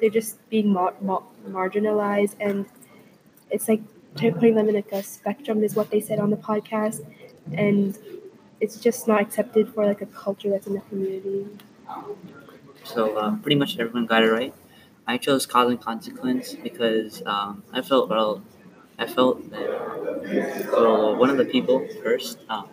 they're 0.00 0.10
just 0.10 0.48
being 0.50 0.68
mar- 0.72 0.94
mar- 1.00 1.24
marginalized. 1.48 2.36
And 2.40 2.66
it's 3.50 3.68
like 3.68 3.82
putting 4.16 4.54
them 4.56 4.68
in 4.68 4.74
like 4.76 4.92
a 4.92 5.02
spectrum 5.02 5.64
is 5.64 5.74
what 5.76 5.90
they 5.90 6.00
said 6.00 6.18
on 6.18 6.30
the 6.30 6.36
podcast. 6.36 7.04
And 7.52 7.98
it's 8.60 8.78
just 8.78 9.08
not 9.08 9.20
accepted 9.22 9.72
for 9.74 9.86
like 9.86 10.02
a 10.02 10.06
culture 10.06 10.50
that's 10.50 10.66
in 10.66 10.74
the 10.74 10.80
community. 10.82 11.46
So 12.84 13.16
uh, 13.16 13.36
pretty 13.36 13.56
much 13.56 13.78
everyone 13.78 14.06
got 14.06 14.22
it 14.22 14.30
right 14.30 14.54
i 15.06 15.16
chose 15.18 15.46
cause 15.46 15.70
and 15.70 15.80
consequence 15.80 16.54
because 16.54 17.22
um, 17.26 17.62
i 17.72 17.80
felt 17.82 18.08
well 18.08 18.42
i 18.98 19.06
felt 19.06 19.50
that 19.50 20.68
well, 20.72 21.16
one 21.16 21.30
of 21.30 21.36
the 21.36 21.44
people 21.44 21.86
first 22.02 22.38
um, 22.48 22.68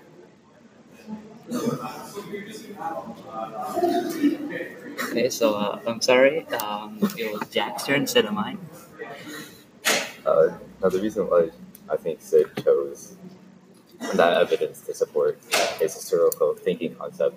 Okay, 5.10 5.30
so 5.30 5.56
uh, 5.56 5.80
I'm 5.88 6.02
sorry. 6.02 6.46
Um, 6.48 7.00
it 7.18 7.32
was 7.32 7.48
Jack's 7.50 7.86
turn 7.86 8.02
instead 8.02 8.26
of 8.26 8.34
mine. 8.34 8.58
Uh, 10.26 10.50
now, 10.82 10.90
the 10.90 11.00
reason 11.02 11.28
why 11.30 11.50
I 11.90 11.98
think 11.98 12.22
Sid 12.22 12.48
chose 12.64 13.16
that 14.16 14.42
evidence 14.42 14.82
to 14.82 14.94
support 14.94 15.40
his 15.80 15.94
historical 15.94 16.56
thinking 16.56 16.96
concept 16.96 17.36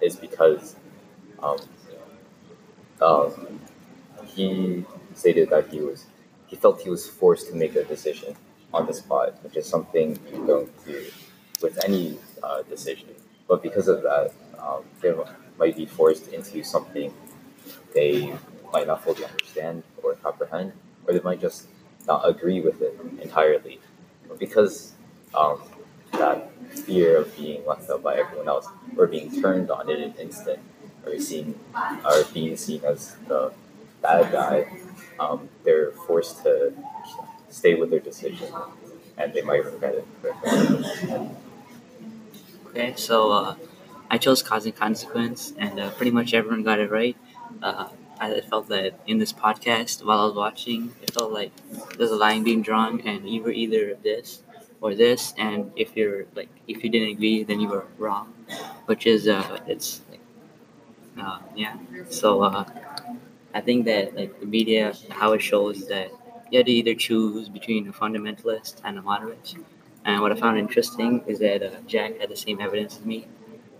is 0.00 0.16
because 0.16 0.76
um, 1.42 1.58
um, 3.00 3.60
he 4.34 4.84
stated 5.14 5.50
that 5.50 5.68
he 5.68 5.80
was 5.80 6.06
he 6.46 6.56
felt 6.56 6.80
he 6.80 6.90
was 6.90 7.08
forced 7.08 7.48
to 7.48 7.54
make 7.54 7.74
a 7.74 7.84
decision 7.84 8.36
on 8.72 8.86
the 8.86 8.94
spot, 8.94 9.42
which 9.42 9.56
is 9.56 9.66
something 9.66 10.18
you 10.32 10.46
don't 10.46 10.86
do 10.86 11.06
with 11.62 11.82
any 11.84 12.18
uh, 12.42 12.62
decision. 12.62 13.08
But 13.48 13.62
because 13.62 13.88
of 13.88 14.02
that, 14.02 14.32
um, 14.58 14.84
they 15.00 15.14
might 15.58 15.76
be 15.76 15.86
forced 15.86 16.32
into 16.32 16.62
something 16.62 17.12
they 17.94 18.34
might 18.72 18.86
not 18.86 19.02
fully 19.04 19.24
understand 19.24 19.82
or 20.02 20.14
comprehend, 20.14 20.72
or 21.06 21.14
they 21.14 21.20
might 21.20 21.40
just 21.40 21.68
not 22.06 22.28
agree 22.28 22.60
with 22.60 22.82
it 22.82 22.98
entirely. 23.22 23.80
But 24.28 24.38
because 24.38 24.92
um, 25.34 25.62
that 26.12 26.50
fear 26.70 27.18
of 27.18 27.36
being 27.36 27.64
left 27.66 27.88
out 27.90 28.02
by 28.02 28.16
everyone 28.16 28.48
else, 28.48 28.66
or 28.96 29.06
being 29.06 29.40
turned 29.40 29.70
on 29.70 29.88
in 29.88 30.00
an 30.00 30.14
instant, 30.18 30.58
or 31.06 31.18
seen, 31.18 31.58
or 32.04 32.24
being 32.32 32.56
seen 32.56 32.84
as 32.84 33.16
the 33.28 33.52
bad 34.04 34.32
guy, 34.32 34.56
um, 35.18 35.48
they're 35.64 35.92
forced 36.06 36.42
to 36.44 36.72
stay 37.50 37.74
with 37.74 37.90
their 37.90 38.00
decision, 38.00 38.48
and 39.18 39.32
they 39.34 39.42
might 39.42 39.64
regret 39.64 39.96
it. 39.96 40.06
Okay, 42.68 42.94
so 42.96 43.32
uh, 43.32 43.54
I 44.10 44.18
chose 44.18 44.42
cause 44.42 44.66
and 44.66 44.74
consequence, 44.74 45.52
and 45.58 45.78
uh, 45.80 45.90
pretty 45.92 46.10
much 46.10 46.34
everyone 46.34 46.62
got 46.62 46.78
it 46.80 46.90
right. 46.90 47.16
Uh, 47.62 47.88
I 48.20 48.40
felt 48.42 48.68
that 48.68 48.98
in 49.06 49.18
this 49.18 49.32
podcast, 49.32 50.04
while 50.04 50.20
I 50.20 50.24
was 50.26 50.34
watching, 50.34 50.92
it 51.02 51.12
felt 51.12 51.32
like 51.32 51.52
there's 51.96 52.10
a 52.10 52.16
line 52.16 52.42
being 52.44 52.62
drawn, 52.62 53.00
and 53.02 53.28
you 53.28 53.42
were 53.42 53.50
either 53.52 53.94
this 54.02 54.42
or 54.80 54.94
this, 54.94 55.34
and 55.38 55.72
if 55.76 55.96
you're 55.96 56.26
like 56.34 56.48
if 56.68 56.82
you 56.84 56.90
didn't 56.90 57.10
agree, 57.10 57.44
then 57.44 57.60
you 57.60 57.68
were 57.68 57.86
wrong, 57.98 58.32
which 58.86 59.06
is 59.06 59.28
uh, 59.28 59.58
it's 59.66 60.02
uh, 61.20 61.38
yeah. 61.54 61.76
So 62.08 62.42
uh, 62.42 62.64
I 63.54 63.60
think 63.60 63.86
that 63.86 64.14
like 64.16 64.40
the 64.40 64.46
media, 64.46 64.94
how 65.10 65.32
it 65.32 65.42
shows 65.42 65.86
that 65.88 66.10
you 66.50 66.58
had 66.58 66.66
to 66.66 66.72
either 66.72 66.94
choose 66.94 67.48
between 67.48 67.88
a 67.88 67.92
fundamentalist 67.92 68.76
and 68.84 68.98
a 68.98 69.02
moderate. 69.02 69.54
And 70.04 70.20
what 70.22 70.32
I 70.32 70.34
found 70.34 70.58
interesting 70.58 71.22
is 71.26 71.38
that 71.38 71.62
uh, 71.62 71.70
Jack 71.86 72.20
had 72.20 72.28
the 72.30 72.36
same 72.36 72.60
evidence 72.60 72.98
as 72.98 73.04
me. 73.04 73.26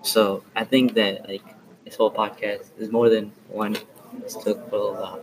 So 0.03 0.45
I 0.57 0.65
think 0.65 0.95
that 0.95 1.29
like 1.29 1.43
this 1.85 1.97
whole 1.97 2.11
podcast 2.13 2.67
is 2.79 2.91
more 2.91 3.09
than 3.11 3.33
one 3.49 3.77
historical 4.23 4.97
uh, 4.97 5.19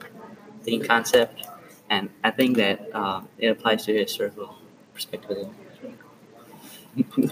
thing 0.64 0.84
concept, 0.84 1.44
and 1.90 2.10
I 2.24 2.32
think 2.32 2.58
that 2.58 2.90
uh, 2.94 3.22
it 3.38 3.48
applies 3.48 3.86
to 3.86 3.94
historical 3.98 4.56
perspective 4.94 5.48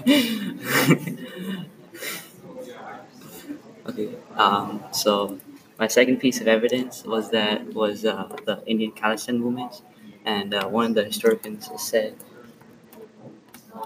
okay, 3.88 4.09
um, 4.35 4.83
so 4.91 5.38
my 5.79 5.88
second 5.88 6.17
piece 6.17 6.41
of 6.41 6.48
evidence 6.48 7.03
was 7.05 7.31
that 7.31 7.74
was 7.74 8.05
uh, 8.05 8.36
the 8.45 8.62
Indian 8.65 8.91
Khalistan 8.91 9.39
movement, 9.39 9.81
and 10.25 10.53
uh, 10.53 10.67
one 10.67 10.88
of 10.88 10.95
the 10.95 11.05
historians 11.05 11.69
said 11.77 12.15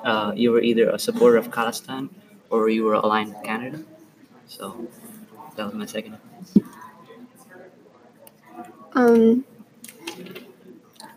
uh, 0.04 0.34
you 0.36 0.52
were 0.52 0.62
either 0.62 0.90
a 0.90 1.00
supporter 1.00 1.38
of 1.38 1.50
Khalistan 1.52 2.10
or 2.50 2.70
you 2.70 2.84
were 2.84 2.94
aligned 2.94 3.34
with 3.34 3.44
Canada. 3.44 3.84
So 4.48 4.88
that 5.56 5.66
was 5.66 5.74
my 5.76 5.86
second. 5.86 6.18
Um, 8.94 9.46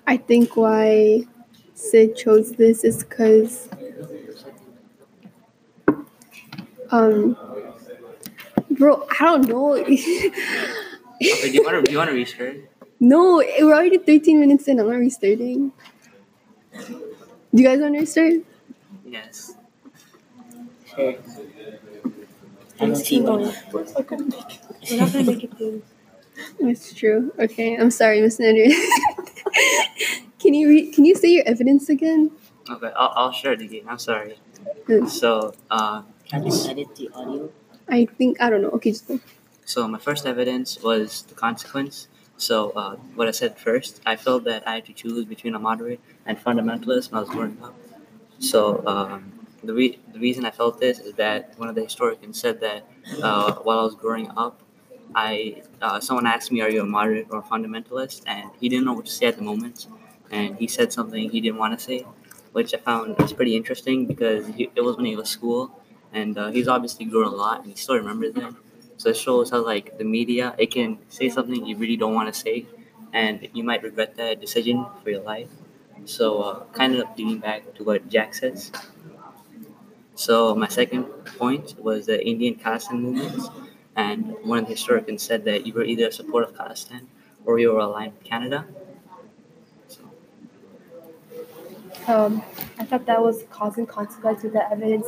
I 0.06 0.16
think 0.16 0.56
why 0.56 1.24
Sid 1.74 2.16
chose 2.16 2.52
this 2.52 2.84
is 2.84 3.04
because 3.04 3.68
um, 6.90 7.36
bro, 8.78 9.06
I 9.20 9.24
don't 9.24 9.48
know. 9.48 9.72
okay, 9.76 9.86
do 11.16 11.52
you 11.52 11.62
want 11.64 11.76
to 11.76 11.82
do 11.82 11.92
you 11.92 11.98
want 11.98 12.10
to 12.10 12.14
restart? 12.16 12.56
No, 12.98 13.42
we're 13.60 13.74
already 13.74 13.98
13 13.98 14.40
minutes 14.40 14.68
in. 14.68 14.80
I'm 14.80 14.88
not 14.88 14.96
restarting. 14.96 15.70
Do 16.72 17.02
you 17.52 17.62
guys 17.62 17.78
want 17.78 17.92
to 17.92 18.00
restart? 18.00 18.32
Yes. 19.04 19.52
Sure. 20.88 21.14
I 22.80 22.86
don't 22.86 22.96
see 22.96 23.20
one. 23.20 23.52
we're 23.70 23.84
not 23.84 24.06
gonna 24.06 24.24
make 25.24 25.44
it 25.44 25.56
through 25.58 25.82
It's 26.60 26.94
true. 26.94 27.32
Okay, 27.38 27.76
I'm 27.76 27.90
sorry, 27.90 28.22
Miss 28.22 28.40
Andrew. 28.40 28.64
can 30.38 30.54
you 30.54 30.68
re- 30.68 30.90
can 30.90 31.04
you 31.04 31.14
say 31.14 31.28
your 31.28 31.44
evidence 31.46 31.90
again? 31.90 32.30
Okay, 32.70 32.92
I'll, 32.96 33.12
I'll 33.14 33.32
share 33.32 33.52
it 33.52 33.60
again. 33.60 33.84
I'm 33.88 33.98
sorry. 33.98 34.38
Hmm. 34.86 35.06
So, 35.06 35.52
uh, 35.70 36.02
Can 36.28 36.46
you 36.46 36.52
edit 36.68 36.96
the 36.96 37.10
audio? 37.14 37.50
I 37.88 38.06
think 38.06 38.40
I 38.40 38.50
don't 38.50 38.62
know. 38.62 38.70
Okay, 38.70 38.90
just 38.90 39.10
so 39.64 39.88
my 39.88 39.98
first 39.98 40.26
evidence 40.26 40.80
was 40.82 41.22
the 41.22 41.34
consequence. 41.34 42.08
So, 42.38 42.70
uh, 42.70 42.96
what 43.14 43.28
I 43.28 43.30
said 43.30 43.58
first, 43.58 44.00
I 44.04 44.16
felt 44.16 44.44
that 44.44 44.66
I 44.68 44.74
had 44.76 44.86
to 44.86 44.92
choose 44.92 45.24
between 45.24 45.54
a 45.54 45.58
moderate 45.58 46.00
and 46.26 46.38
fundamentalist 46.38 47.10
when 47.10 47.18
I 47.18 47.20
was 47.20 47.30
growing 47.30 47.56
up. 47.62 47.74
So, 48.38 48.86
um, 48.86 49.32
the, 49.64 49.74
re- 49.74 49.98
the 50.12 50.18
reason 50.20 50.44
I 50.46 50.50
felt 50.50 50.80
this 50.80 50.98
is 51.00 51.14
that 51.14 51.58
one 51.58 51.68
of 51.68 51.74
the 51.74 51.82
historians 51.84 52.40
said 52.40 52.60
that 52.60 52.86
uh, 53.22 53.54
while 53.56 53.80
I 53.80 53.84
was 53.84 53.94
growing 53.96 54.30
up, 54.36 54.60
I 55.14 55.62
uh, 55.80 56.00
someone 56.00 56.26
asked 56.26 56.52
me, 56.52 56.60
"Are 56.60 56.70
you 56.70 56.82
a 56.82 56.86
moderate 56.86 57.28
or 57.30 57.38
a 57.38 57.42
fundamentalist?" 57.42 58.22
And 58.26 58.50
he 58.60 58.68
didn't 58.68 58.84
know 58.84 58.92
what 58.92 59.06
to 59.06 59.12
say 59.12 59.26
at 59.26 59.36
the 59.36 59.42
moment, 59.42 59.86
and 60.30 60.56
he 60.56 60.66
said 60.68 60.92
something 60.92 61.30
he 61.30 61.40
didn't 61.40 61.58
want 61.58 61.78
to 61.78 61.84
say, 61.84 62.04
which 62.52 62.74
I 62.74 62.78
found 62.78 63.16
was 63.18 63.32
pretty 63.32 63.56
interesting 63.56 64.06
because 64.06 64.46
he, 64.48 64.70
it 64.74 64.82
was 64.82 64.96
when 64.96 65.06
he 65.06 65.16
was 65.16 65.28
school, 65.30 65.70
and 66.12 66.36
uh, 66.38 66.50
he's 66.50 66.68
obviously 66.68 67.06
grown 67.06 67.26
a 67.26 67.30
lot, 67.36 67.60
and 67.62 67.70
he 67.70 67.76
still 67.76 67.96
remembers 67.96 68.34
it. 68.36 68.54
So 68.96 69.10
it 69.10 69.16
shows 69.16 69.50
how 69.50 69.64
like 69.64 69.98
the 69.98 70.04
media, 70.04 70.54
it 70.58 70.70
can 70.70 70.98
say 71.08 71.28
something 71.28 71.66
you 71.66 71.76
really 71.76 71.96
don't 71.96 72.14
want 72.14 72.32
to 72.32 72.38
say, 72.38 72.66
and 73.12 73.48
you 73.52 73.64
might 73.64 73.82
regret 73.82 74.16
that 74.16 74.40
decision 74.40 74.86
for 75.02 75.10
your 75.10 75.22
life. 75.22 75.50
So 76.04 76.42
uh, 76.42 76.64
kind 76.72 76.94
of 76.96 77.06
leading 77.18 77.38
back 77.38 77.74
to 77.74 77.84
what 77.84 78.08
Jack 78.08 78.34
says. 78.34 78.70
So 80.16 80.54
my 80.54 80.68
second 80.68 81.04
point 81.38 81.78
was 81.78 82.06
the 82.06 82.18
Indian 82.26 82.56
Khalistan 82.56 83.00
movement, 83.00 83.42
and 83.94 84.34
one 84.42 84.58
of 84.58 84.64
the 84.66 84.72
historians 84.72 85.22
said 85.22 85.44
that 85.44 85.66
you 85.66 85.72
were 85.74 85.84
either 85.84 86.08
a 86.08 86.12
supporter 86.12 86.48
of 86.48 86.54
Khalistan 86.56 87.06
or 87.44 87.58
you 87.60 87.72
were 87.72 87.78
aligned 87.80 88.14
with 88.14 88.24
Canada. 88.24 88.66
So, 89.88 90.02
um, 92.06 92.42
I 92.78 92.84
thought 92.84 93.06
that 93.06 93.20
was 93.22 93.44
cause 93.50 93.78
and 93.78 93.88
consequence 93.88 94.42
with 94.42 94.52
the 94.52 94.70
evidence 94.70 95.06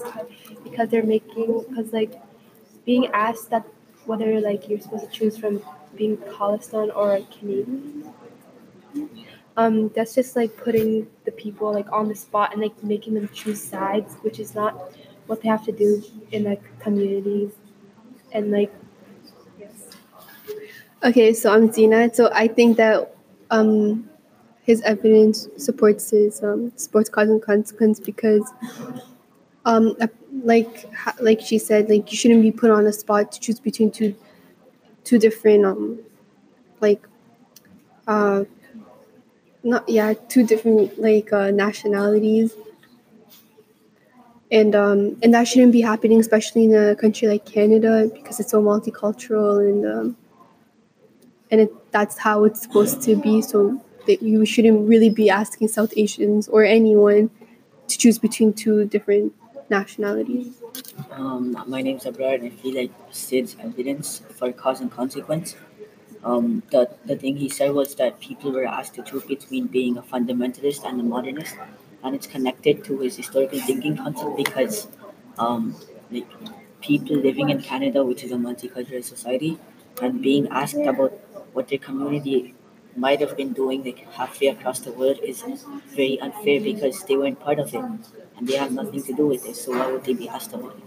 because 0.64 0.88
they're 0.88 1.02
making 1.02 1.64
because 1.68 1.92
like 1.92 2.20
being 2.84 3.06
asked 3.08 3.50
that 3.50 3.66
whether 4.06 4.40
like 4.40 4.68
you're 4.68 4.80
supposed 4.80 5.04
to 5.04 5.10
choose 5.10 5.36
from 5.36 5.62
being 5.96 6.16
Palestinian 6.16 6.90
or 6.92 7.20
Canadian. 7.38 8.12
Um, 9.56 9.88
that's 9.88 10.14
just 10.14 10.36
like 10.36 10.56
putting 10.56 11.08
the 11.24 11.32
people 11.32 11.72
like 11.72 11.90
on 11.92 12.08
the 12.08 12.14
spot 12.14 12.52
and 12.52 12.62
like 12.62 12.82
making 12.82 13.14
them 13.14 13.28
choose 13.34 13.62
sides, 13.62 14.14
which 14.22 14.38
is 14.38 14.54
not 14.54 14.92
what 15.26 15.42
they 15.42 15.48
have 15.48 15.64
to 15.66 15.72
do 15.72 16.02
in 16.32 16.44
like 16.44 16.62
communities 16.78 17.52
and 18.32 18.50
like 18.50 18.72
yes. 19.58 19.88
Okay, 21.02 21.32
so 21.32 21.52
I'm 21.52 21.72
Zina. 21.72 22.12
So 22.14 22.30
I 22.32 22.48
think 22.48 22.76
that 22.76 23.14
um, 23.50 24.08
his 24.68 24.82
evidence 24.82 25.48
supports 25.56 26.10
his 26.10 26.42
um, 26.42 26.70
sports 26.76 27.08
cause 27.08 27.30
and 27.30 27.40
consequence 27.40 27.98
because, 27.98 28.52
um, 29.64 29.96
like 30.44 30.84
like 31.20 31.40
she 31.40 31.56
said, 31.58 31.88
like 31.88 32.12
you 32.12 32.18
shouldn't 32.18 32.42
be 32.42 32.52
put 32.52 32.70
on 32.70 32.84
a 32.84 32.92
spot 32.92 33.32
to 33.32 33.40
choose 33.40 33.58
between 33.58 33.90
two 33.90 34.14
two 35.04 35.18
different 35.18 35.64
um 35.64 35.98
like 36.82 37.02
uh 38.06 38.44
not 39.62 39.88
yeah 39.88 40.12
two 40.28 40.44
different 40.46 41.00
like 41.00 41.32
uh, 41.32 41.50
nationalities. 41.50 42.54
And 44.52 44.74
um 44.74 45.16
and 45.22 45.32
that 45.32 45.48
shouldn't 45.48 45.72
be 45.72 45.80
happening 45.80 46.20
especially 46.20 46.64
in 46.64 46.74
a 46.74 46.94
country 46.94 47.26
like 47.26 47.46
canada 47.46 48.10
because 48.12 48.38
it's 48.38 48.50
so 48.50 48.62
multicultural 48.62 49.66
and 49.66 49.86
um 49.86 50.16
and 51.50 51.62
it, 51.62 51.72
that's 51.90 52.18
how 52.18 52.44
it's 52.44 52.60
supposed 52.60 53.00
to 53.04 53.16
be. 53.16 53.40
So 53.40 53.80
that 54.08 54.22
you 54.22 54.44
shouldn't 54.44 54.88
really 54.88 55.10
be 55.10 55.30
asking 55.30 55.68
south 55.68 55.92
asians 55.96 56.48
or 56.48 56.64
anyone 56.64 57.30
to 57.86 57.96
choose 57.96 58.18
between 58.18 58.52
two 58.52 58.84
different 58.86 59.32
nationalities. 59.70 60.60
Um, 61.12 61.56
my 61.66 61.82
name 61.82 61.96
is 61.98 62.04
Abrar 62.04 62.34
and 62.34 62.44
I 62.46 62.50
feel 62.50 62.74
like 62.74 62.90
Sid's 63.10 63.56
evidence 63.60 64.22
for 64.36 64.50
cause 64.52 64.80
and 64.80 64.90
consequence. 64.90 65.56
Um, 66.24 66.62
the, 66.72 66.90
the 67.04 67.16
thing 67.16 67.36
he 67.36 67.48
said 67.48 67.72
was 67.72 67.94
that 67.96 68.18
people 68.18 68.50
were 68.50 68.66
asked 68.66 68.94
to 68.94 69.02
choose 69.02 69.24
between 69.24 69.66
being 69.66 69.96
a 69.98 70.02
fundamentalist 70.02 70.84
and 70.84 71.00
a 71.00 71.04
modernist, 71.04 71.56
and 72.02 72.14
it's 72.14 72.26
connected 72.26 72.82
to 72.84 72.98
his 72.98 73.16
historical 73.16 73.60
thinking 73.60 73.96
concept 73.96 74.36
because 74.36 74.88
um, 75.38 75.76
like 76.10 76.26
people 76.80 77.16
living 77.16 77.50
in 77.50 77.62
Canada, 77.62 78.04
which 78.04 78.24
is 78.24 78.32
a 78.32 78.36
multicultural 78.36 79.04
society, 79.04 79.58
and 80.02 80.20
being 80.20 80.48
asked 80.48 80.76
about 80.76 81.12
what 81.52 81.68
their 81.68 81.78
community 81.78 82.54
might 82.98 83.20
have 83.20 83.36
been 83.36 83.52
doing 83.52 83.84
like 83.84 84.00
halfway 84.12 84.48
across 84.48 84.80
the 84.80 84.92
world 84.92 85.18
is 85.22 85.42
very 85.96 86.20
unfair 86.20 86.60
because 86.60 87.02
they 87.04 87.16
weren't 87.16 87.40
part 87.40 87.58
of 87.58 87.74
it 87.74 87.80
and 87.80 88.46
they 88.48 88.56
have 88.56 88.72
nothing 88.72 89.02
to 89.02 89.12
do 89.12 89.26
with 89.26 89.46
it. 89.46 89.56
So 89.56 89.72
why 89.72 89.90
would 89.90 90.04
they 90.04 90.14
be 90.14 90.28
asked 90.28 90.52
about 90.52 90.76
it? 90.76 90.84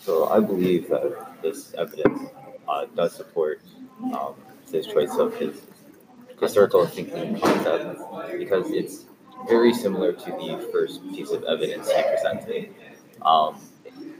So 0.00 0.28
I 0.28 0.40
believe 0.40 0.88
that 0.90 1.42
this 1.42 1.72
evidence 1.74 2.28
uh, 2.68 2.86
does 2.94 3.14
support 3.14 3.60
um, 4.12 4.34
his 4.70 4.86
choice 4.86 5.16
of 5.16 5.34
his 5.36 5.62
historical 6.40 6.86
thinking 6.86 7.40
concept 7.40 8.00
because 8.38 8.70
it's 8.70 9.06
very 9.48 9.72
similar 9.72 10.12
to 10.12 10.30
the 10.32 10.68
first 10.72 11.02
piece 11.10 11.30
of 11.30 11.44
evidence 11.44 11.90
he 11.90 12.02
presented. 12.02 12.74
Um, 13.22 13.56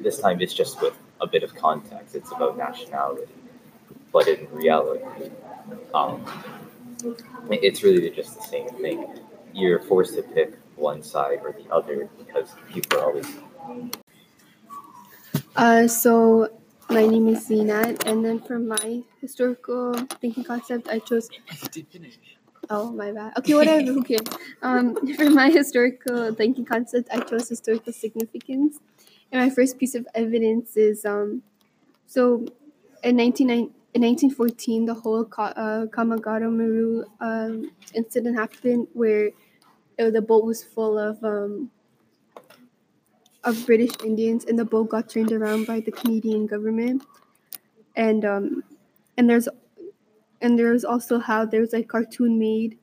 this 0.01 0.19
time 0.19 0.41
it's 0.41 0.55
just 0.55 0.81
with 0.81 0.97
a 1.21 1.27
bit 1.27 1.43
of 1.43 1.55
context, 1.55 2.15
it's 2.15 2.33
about 2.33 2.57
nationality. 2.57 3.33
But 4.15 4.29
in 4.29 4.47
reality, 4.53 5.03
um, 5.93 6.25
it's 7.51 7.83
really 7.83 8.11
just 8.11 8.37
the 8.37 8.47
same 8.47 8.69
thing. 8.69 9.19
You're 9.53 9.81
forced 9.81 10.15
to 10.15 10.23
pick 10.23 10.55
one 10.77 11.03
side 11.03 11.41
or 11.43 11.53
the 11.53 11.69
other 11.75 12.09
because 12.17 12.55
people 12.71 13.01
are 13.01 13.07
always. 13.07 13.27
Uh, 15.57 15.89
so 15.89 16.49
my 16.89 17.05
name 17.05 17.27
is 17.27 17.49
Zenat, 17.49 18.07
and 18.07 18.25
then 18.25 18.39
for 18.39 18.61
my 18.61 19.03
historical 19.21 19.95
thinking 20.23 20.45
concept, 20.45 20.89
I 20.89 21.01
chose. 21.01 21.29
Oh, 22.71 22.93
my 22.93 23.11
bad. 23.11 23.33
Okay, 23.39 23.55
whatever. 23.55 24.01
Cares? 24.03 24.23
Um, 24.63 24.95
for 25.17 25.29
my 25.29 25.51
historical 25.51 26.33
thinking 26.35 26.65
concept, 26.65 27.09
I 27.13 27.19
chose 27.19 27.49
historical 27.49 27.93
significance, 27.93 28.79
and 29.33 29.43
my 29.43 29.51
first 29.51 29.77
piece 29.77 29.97
of 29.97 30.07
evidence 30.15 30.77
is 30.77 31.05
um, 31.05 31.43
so 32.07 32.47
in 33.03 33.17
19, 33.17 33.75
in 33.95 34.03
1914, 34.03 34.87
the 34.87 34.95
whole 34.95 35.21
uh, 35.39 35.87
Komagata 35.87 36.51
Maru 36.51 37.05
um, 37.21 37.71
incident 37.95 38.37
happened 38.37 38.89
where 38.93 39.31
uh, 40.01 40.11
the 40.11 40.21
boat 40.21 40.45
was 40.45 40.65
full 40.65 40.99
of 40.99 41.23
um, 41.23 41.71
of 43.45 43.65
British 43.67 43.93
Indians, 44.05 44.47
and 44.47 44.59
the 44.59 44.65
boat 44.65 44.89
got 44.89 45.09
turned 45.09 45.31
around 45.31 45.67
by 45.67 45.79
the 45.79 45.93
Canadian 45.93 46.47
government. 46.47 47.05
And 47.95 48.25
um, 48.25 48.65
and 49.17 49.31
there's 49.31 49.49
and 50.43 50.59
there's 50.59 50.85
also 50.85 51.21
how 51.21 51.45
there's 51.45 51.73
like 51.73 51.85
a 51.85 51.89
cartoon 51.89 52.37
made. 52.37 52.77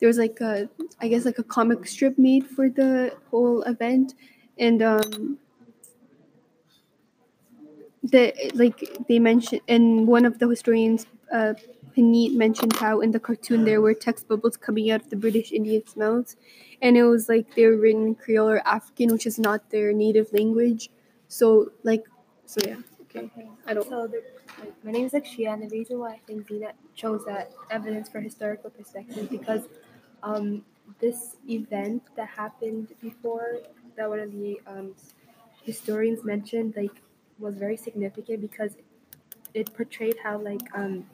There 0.00 0.06
was 0.06 0.16
like 0.16 0.40
a 0.40 0.70
I 0.98 1.08
guess 1.08 1.26
like 1.26 1.38
a 1.38 1.44
comic 1.44 1.86
strip 1.86 2.18
made 2.18 2.46
for 2.46 2.70
the 2.70 3.14
whole 3.30 3.60
event, 3.64 4.14
and 4.58 4.82
um, 4.82 5.38
the 8.02 8.32
like 8.54 8.78
they 9.08 9.18
mentioned 9.18 9.60
and 9.68 10.06
one 10.06 10.24
of 10.24 10.38
the 10.38 10.48
historians 10.48 11.06
uh, 11.32 11.54
Paneet 11.96 12.34
mentioned 12.34 12.76
how 12.76 13.00
in 13.00 13.10
the 13.10 13.18
cartoon 13.18 13.64
there 13.64 13.80
were 13.80 13.92
text 13.92 14.28
bubbles 14.28 14.56
coming 14.56 14.90
out 14.90 15.02
of 15.02 15.10
the 15.10 15.16
British 15.16 15.50
Indians' 15.50 15.96
mouths, 15.96 16.36
and 16.80 16.96
it 16.96 17.02
was 17.02 17.28
like 17.28 17.54
they 17.56 17.66
were 17.66 17.76
written 17.76 18.06
in 18.06 18.14
Creole 18.14 18.48
or 18.48 18.68
African, 18.68 19.12
which 19.12 19.26
is 19.26 19.38
not 19.38 19.70
their 19.70 19.92
native 19.92 20.32
language. 20.32 20.90
So 21.26 21.72
like, 21.82 22.04
so 22.46 22.60
yeah, 22.64 22.76
okay, 23.02 23.30
I 23.66 23.74
don't. 23.74 23.88
So 23.88 24.06
the, 24.06 24.22
like, 24.60 24.72
my 24.84 24.92
name 24.92 25.06
is 25.06 25.12
Akshiya, 25.12 25.54
and 25.54 25.62
the 25.62 25.76
reason 25.76 25.98
why 25.98 26.12
I 26.12 26.20
think 26.26 26.46
Zina 26.46 26.72
chose 26.94 27.24
that 27.26 27.52
evidence 27.70 28.08
for 28.08 28.20
historical 28.20 28.70
perspective 28.70 29.28
because 29.28 29.62
um, 30.22 30.64
this 31.00 31.36
event 31.48 32.02
that 32.16 32.28
happened 32.28 32.94
before 33.00 33.58
that 33.96 34.08
one 34.08 34.20
of 34.20 34.30
the 34.32 34.60
um, 34.66 34.94
historians 35.62 36.24
mentioned 36.24 36.74
like 36.76 37.02
was 37.38 37.56
very 37.56 37.76
significant 37.76 38.40
because 38.40 38.76
it 39.54 39.72
portrayed 39.74 40.16
how 40.22 40.38
like 40.38 40.62
um, 40.74 41.04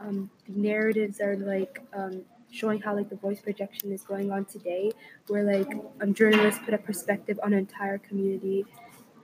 um, 0.00 0.30
the 0.46 0.52
narratives 0.52 1.20
are 1.20 1.36
like 1.36 1.80
um, 1.92 2.22
showing 2.50 2.80
how 2.80 2.94
like 2.94 3.08
the 3.08 3.16
voice 3.16 3.40
projection 3.40 3.92
is 3.92 4.02
going 4.02 4.30
on 4.30 4.44
today, 4.44 4.92
where 5.28 5.44
like 5.44 5.72
um, 6.00 6.14
journalists 6.14 6.60
put 6.64 6.74
a 6.74 6.78
perspective 6.78 7.38
on 7.42 7.52
an 7.52 7.58
entire 7.58 7.98
community, 7.98 8.64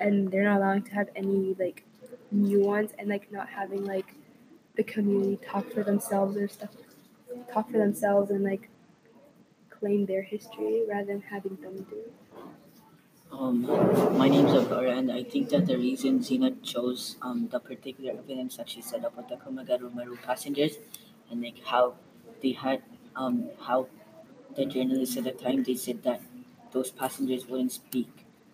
and 0.01 0.31
they're 0.31 0.44
not 0.44 0.59
allowing 0.59 0.83
to 0.83 0.92
have 0.92 1.09
any 1.16 1.55
like 1.59 1.85
nuance 2.31 2.92
and 2.99 3.09
like 3.09 3.31
not 3.33 3.49
having 3.49 3.85
like 3.85 4.14
the 4.77 4.83
community 4.83 5.38
talk 5.44 5.70
for 5.73 5.83
themselves 5.83 6.37
or 6.37 6.49
stuff, 6.49 6.70
talk 7.53 7.70
for 7.70 7.79
themselves 7.79 8.31
and 8.31 8.44
like 8.44 8.68
claim 9.68 10.07
their 10.07 10.23
history 10.23 10.83
rather 10.88 11.07
than 11.07 11.20
having 11.23 11.57
them 11.57 11.87
do 11.90 11.96
it. 11.96 12.12
Um, 13.32 13.62
my 14.18 14.28
name's 14.28 14.50
Abrar, 14.52 14.90
and 14.98 15.10
I 15.10 15.22
think 15.22 15.48
that 15.50 15.66
the 15.66 15.76
reason 15.76 16.22
Zina 16.22 16.50
chose 16.62 17.16
um, 17.22 17.48
the 17.50 17.60
particular 17.60 18.12
evidence 18.12 18.56
that 18.56 18.68
she 18.68 18.82
up 19.04 19.16
with 19.16 19.28
the 19.28 19.36
Komagata 19.36 19.92
Maru 19.94 20.16
passengers 20.16 20.76
and 21.30 21.40
like 21.42 21.62
how 21.64 21.94
they 22.42 22.52
had 22.52 22.82
um, 23.16 23.48
how 23.60 23.86
the 24.56 24.66
journalists 24.66 25.16
at 25.16 25.24
the 25.24 25.30
time 25.32 25.62
they 25.62 25.74
said 25.76 26.02
that 26.02 26.20
those 26.72 26.90
passengers 26.90 27.46
wouldn't 27.46 27.72
speak 27.72 28.08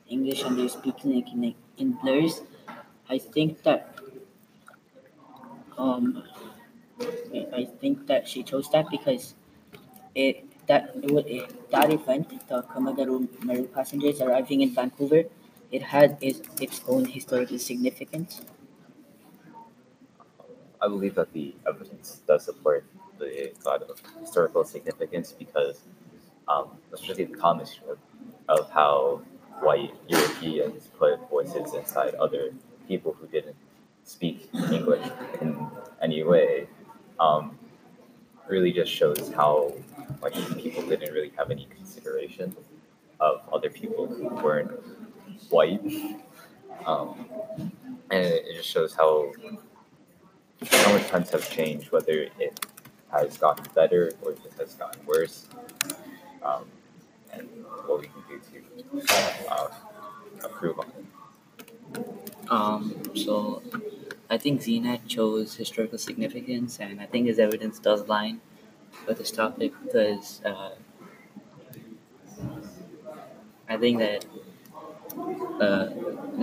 English 0.08 0.42
and 0.42 0.58
they're 0.58 0.68
speaking 0.68 1.14
like 1.16 1.32
in, 1.32 1.42
like, 1.42 1.56
in 1.78 1.92
blurs. 1.92 2.42
I 3.08 3.18
think 3.18 3.62
that 3.62 3.96
um, 5.78 6.22
I 7.54 7.64
think 7.80 8.06
that 8.06 8.28
she 8.28 8.42
chose 8.42 8.68
that 8.70 8.88
because 8.90 9.34
it 10.14 10.45
that 10.66 10.92
it, 11.02 11.70
that 11.70 11.92
event, 11.92 12.28
the 12.48 12.62
Komagata 12.62 13.44
Maru 13.44 13.66
passengers 13.68 14.20
arriving 14.20 14.62
in 14.62 14.70
Vancouver, 14.74 15.24
it 15.70 15.82
had 15.82 16.18
its, 16.20 16.40
its 16.60 16.80
own 16.88 17.04
historical 17.04 17.58
significance. 17.58 18.42
I 20.80 20.88
believe 20.88 21.14
that 21.14 21.32
the 21.32 21.54
evidence 21.66 22.20
does 22.26 22.44
support 22.44 22.84
the 23.18 23.52
thought 23.60 23.82
of 23.82 24.00
historical 24.20 24.64
significance 24.64 25.32
because, 25.32 25.80
um, 26.48 26.68
especially 26.92 27.24
the 27.24 27.36
comments 27.36 27.80
of, 27.88 27.98
of 28.48 28.70
how 28.70 29.22
white 29.60 29.94
Europeans 30.06 30.88
put 30.98 31.18
voices 31.30 31.74
inside 31.74 32.14
other 32.16 32.52
people 32.86 33.16
who 33.18 33.26
didn't 33.26 33.56
speak 34.04 34.48
English 34.70 35.06
in 35.40 35.66
any 36.02 36.22
way, 36.22 36.68
um, 37.18 37.58
really 38.48 38.70
just 38.70 38.92
shows 38.92 39.32
how 39.34 39.72
like 40.22 40.34
people 40.58 40.82
didn't 40.82 41.12
really 41.12 41.32
have 41.36 41.50
any 41.50 41.66
consideration 41.66 42.54
of 43.20 43.40
other 43.52 43.70
people 43.70 44.06
who 44.06 44.28
weren't 44.28 44.70
white. 45.50 45.80
Um, 46.84 47.26
and 48.10 48.24
it, 48.24 48.44
just 48.54 48.68
shows 48.68 48.94
how 48.94 49.32
how 50.70 50.92
much 50.92 51.06
times 51.08 51.30
have 51.30 51.48
changed, 51.50 51.90
whether 51.90 52.28
it 52.38 52.66
has 53.10 53.36
gotten 53.38 53.64
better 53.74 54.12
or 54.22 54.32
if 54.32 54.44
it 54.44 54.52
has 54.58 54.74
gotten 54.74 55.04
worse, 55.06 55.46
um, 56.42 56.64
and 57.32 57.48
what 57.86 58.00
we 58.00 58.06
can 58.06 58.22
do 58.28 58.40
to 59.00 59.52
uh, 59.52 59.68
improve 60.44 60.78
on 60.78 60.86
it. 60.86 62.50
Um, 62.50 63.02
so 63.14 63.62
I 64.30 64.38
think 64.38 64.62
Zina 64.62 64.98
chose 65.06 65.54
historical 65.54 65.98
significance, 65.98 66.78
and 66.78 67.00
I 67.00 67.06
think 67.06 67.26
his 67.26 67.38
evidence 67.38 67.78
does 67.78 68.06
line 68.08 68.40
with 69.06 69.18
this 69.18 69.30
topic 69.30 69.72
because 69.84 70.42
uh, 70.44 70.70
I 73.68 73.76
think 73.76 73.98
that 73.98 74.24
uh, 75.60 75.88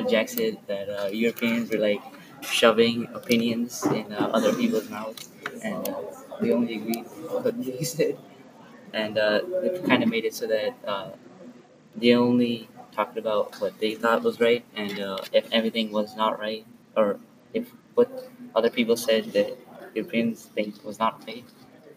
Jack 0.10 0.30
said 0.30 0.58
that 0.68 0.90
uh, 0.90 1.08
Europeans 1.08 1.70
were 1.72 1.78
like 1.78 2.02
shoving 2.42 3.08
opinions 3.14 3.86
in 3.88 4.12
uh, 4.12 4.30
other 4.34 4.54
people's 4.54 4.90
mouths, 4.90 5.30
and 5.64 5.88
uh, 5.88 6.02
we 6.42 6.52
only 6.52 6.76
agreed 6.76 7.06
with 7.32 7.46
what 7.46 7.56
he 7.56 7.84
said, 7.96 8.18
and 8.94 9.18
uh, 9.18 9.42
it 9.64 9.86
kind 9.86 10.04
of 10.04 10.10
made 10.10 10.26
it 10.26 10.34
so 10.36 10.48
that 10.48 10.74
uh, 10.86 11.12
they 11.96 12.14
only 12.16 12.70
talked 12.94 13.18
about 13.18 13.56
what 13.62 13.80
they 13.80 13.96
thought 13.96 14.24
was 14.24 14.40
right, 14.40 14.66
and 14.76 15.00
uh, 15.00 15.18
if 15.34 15.48
everything 15.52 15.92
was 15.92 16.16
not 16.16 16.40
right, 16.40 16.66
or 16.98 17.20
if 17.54 17.72
what 17.96 18.30
other 18.56 18.70
people 18.70 18.98
said 18.98 19.26
that 19.34 19.58
Europeans 19.96 20.46
think 20.56 20.84
was 20.86 21.00
not 21.00 21.24
right, 21.28 21.46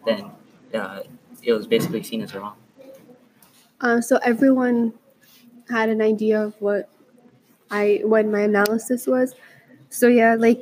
then 0.05 0.31
uh, 0.73 1.03
it 1.43 1.53
was 1.53 1.67
basically 1.67 2.03
seen 2.03 2.21
as 2.21 2.33
wrong. 2.33 2.55
Um, 3.79 4.01
so 4.01 4.17
everyone 4.17 4.93
had 5.69 5.89
an 5.89 6.01
idea 6.01 6.41
of 6.41 6.55
what 6.59 6.89
I 7.69 8.01
what 8.03 8.25
my 8.25 8.41
analysis 8.41 9.05
was. 9.07 9.35
So 9.89 10.07
yeah, 10.07 10.35
like 10.35 10.61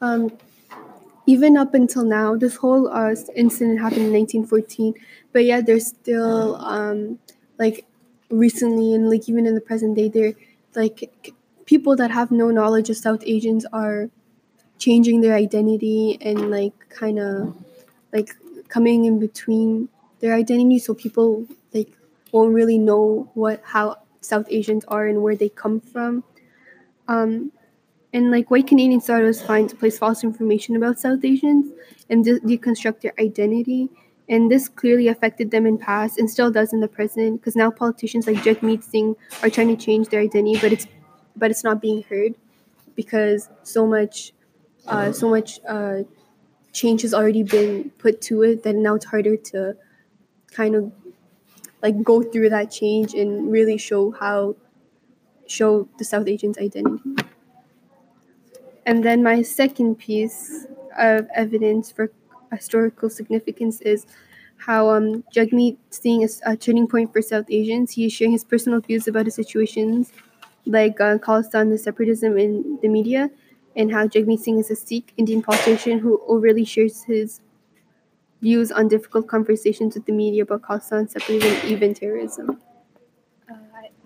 um, 0.00 0.32
even 1.26 1.56
up 1.56 1.74
until 1.74 2.04
now, 2.04 2.36
this 2.36 2.56
whole 2.56 2.88
uh, 2.88 3.14
incident 3.36 3.80
happened 3.80 4.06
in 4.06 4.12
1914. 4.12 4.94
But 5.32 5.44
yeah, 5.44 5.60
there's 5.60 5.86
still 5.86 6.56
um, 6.56 7.18
like 7.58 7.86
recently 8.30 8.94
and 8.94 9.10
like 9.10 9.28
even 9.28 9.46
in 9.46 9.54
the 9.54 9.60
present 9.60 9.96
day, 9.96 10.08
there 10.08 10.34
like 10.74 11.32
people 11.66 11.96
that 11.96 12.10
have 12.10 12.30
no 12.30 12.50
knowledge 12.50 12.90
of 12.90 12.96
South 12.96 13.22
Asians 13.26 13.66
are 13.72 14.10
changing 14.78 15.20
their 15.20 15.34
identity 15.34 16.18
and 16.20 16.50
like 16.50 16.72
kind 16.88 17.18
of 17.18 17.54
like 18.12 18.36
coming 18.68 19.04
in 19.04 19.18
between 19.18 19.88
their 20.20 20.34
identity, 20.34 20.78
so 20.78 20.94
people 20.94 21.46
like 21.72 21.88
won't 22.32 22.54
really 22.54 22.78
know 22.78 23.30
what 23.34 23.60
how 23.64 23.98
South 24.20 24.46
Asians 24.50 24.84
are 24.86 25.06
and 25.06 25.22
where 25.22 25.36
they 25.36 25.48
come 25.48 25.80
from. 25.80 26.24
Um, 27.08 27.52
and 28.12 28.30
like 28.30 28.50
white 28.50 28.70
it 28.70 29.08
was 29.08 29.42
fine 29.42 29.68
to 29.68 29.76
place 29.76 29.98
false 29.98 30.22
information 30.22 30.76
about 30.76 30.98
South 30.98 31.24
Asians 31.24 31.72
and 32.10 32.24
de- 32.24 32.40
deconstruct 32.40 33.00
their 33.00 33.14
identity. 33.18 33.88
And 34.28 34.50
this 34.50 34.68
clearly 34.68 35.08
affected 35.08 35.50
them 35.50 35.66
in 35.66 35.78
past 35.78 36.18
and 36.18 36.30
still 36.30 36.50
does 36.50 36.72
in 36.72 36.80
the 36.80 36.88
present 36.88 37.40
because 37.40 37.56
now 37.56 37.70
politicians 37.70 38.26
like 38.26 38.36
Jagmeet 38.36 38.82
Singh 38.82 39.16
are 39.42 39.50
trying 39.50 39.68
to 39.68 39.76
change 39.76 40.08
their 40.08 40.20
identity, 40.20 40.58
but 40.60 40.72
it's 40.72 40.86
but 41.36 41.50
it's 41.50 41.64
not 41.64 41.80
being 41.80 42.02
heard 42.04 42.34
because 42.94 43.48
so 43.62 43.86
much 43.86 44.32
uh, 44.86 45.12
so 45.12 45.28
much 45.28 45.60
uh, 45.68 46.02
change 46.72 47.02
has 47.02 47.14
already 47.14 47.42
been 47.42 47.90
put 47.98 48.20
to 48.22 48.42
it 48.42 48.62
then 48.62 48.82
now 48.82 48.94
it's 48.94 49.06
harder 49.06 49.36
to 49.36 49.76
kind 50.52 50.74
of 50.74 50.92
like 51.82 52.02
go 52.02 52.22
through 52.22 52.50
that 52.50 52.70
change 52.70 53.14
and 53.14 53.52
really 53.52 53.78
show 53.78 54.12
how 54.12 54.56
show 55.46 55.88
the 55.98 56.04
South 56.04 56.28
Asians' 56.28 56.58
identity. 56.58 57.00
And 58.86 59.04
then 59.04 59.22
my 59.22 59.42
second 59.42 59.96
piece 59.98 60.66
of 60.98 61.26
evidence 61.34 61.90
for 61.92 62.10
historical 62.50 63.08
significance 63.10 63.80
is 63.80 64.06
how 64.58 64.90
um, 64.90 65.24
Jagmeet 65.34 65.76
Singh 65.90 66.22
is 66.22 66.40
a 66.44 66.56
turning 66.56 66.86
point 66.86 67.12
for 67.12 67.22
South 67.22 67.46
Asians. 67.48 67.92
He 67.92 68.06
is 68.06 68.12
sharing 68.12 68.32
his 68.32 68.44
personal 68.44 68.80
views 68.80 69.08
about 69.08 69.24
the 69.24 69.30
situations 69.30 70.12
like 70.66 71.00
uh, 71.00 71.18
Khalistan, 71.18 71.70
the 71.70 71.78
separatism 71.78 72.38
in 72.38 72.78
the 72.82 72.88
media, 72.88 73.30
and 73.76 73.92
how 73.92 74.06
Jagmeet 74.06 74.40
Singh 74.40 74.58
is 74.58 74.70
a 74.70 74.76
Sikh 74.76 75.12
Indian 75.16 75.42
politician 75.42 75.98
who 75.98 76.20
overly 76.26 76.64
shares 76.64 77.04
his 77.04 77.40
views 78.40 78.72
on 78.72 78.88
difficult 78.88 79.26
conversations 79.28 79.94
with 79.94 80.04
the 80.06 80.12
media 80.12 80.42
about 80.42 80.62
Khalistan, 80.62 81.08
separatism, 81.10 81.70
even 81.70 81.94
terrorism. 81.94 82.60
Uh, 83.50 83.54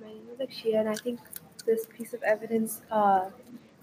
my 0.00 0.08
name 0.08 0.28
is 0.32 0.38
Akshiya, 0.40 0.80
and 0.80 0.88
I 0.88 0.94
think 0.94 1.20
this 1.64 1.86
piece 1.96 2.12
of 2.14 2.22
evidence 2.22 2.82
uh, 2.90 3.30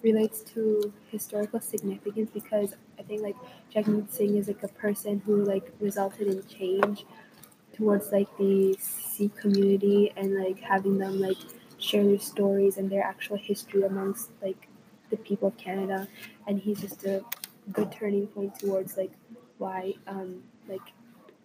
relates 0.01 0.41
to 0.53 0.93
historical 1.11 1.59
significance 1.59 2.29
because 2.33 2.75
I 2.99 3.03
think 3.03 3.21
like 3.21 3.35
Jagmeet 3.73 4.11
Singh 4.11 4.37
is 4.37 4.47
like 4.47 4.63
a 4.63 4.67
person 4.67 5.21
who 5.25 5.43
like 5.43 5.71
resulted 5.79 6.27
in 6.27 6.45
change 6.47 7.05
towards 7.75 8.11
like 8.11 8.29
the 8.37 8.77
Sikh 8.79 9.35
community 9.35 10.13
and 10.15 10.35
like 10.35 10.59
having 10.59 10.97
them 10.97 11.19
like 11.19 11.37
share 11.79 12.05
their 12.05 12.19
stories 12.19 12.77
and 12.77 12.89
their 12.89 13.03
actual 13.03 13.37
history 13.37 13.83
amongst 13.83 14.29
like 14.41 14.67
the 15.13 15.23
people 15.23 15.47
of 15.49 15.57
Canada, 15.57 16.07
and 16.47 16.59
he's 16.59 16.81
just 16.81 17.03
a 17.05 17.23
good 17.71 17.91
turning 17.91 18.27
point 18.27 18.57
towards 18.59 18.97
like 18.97 19.11
why 19.57 19.93
um 20.07 20.43
like 20.67 20.87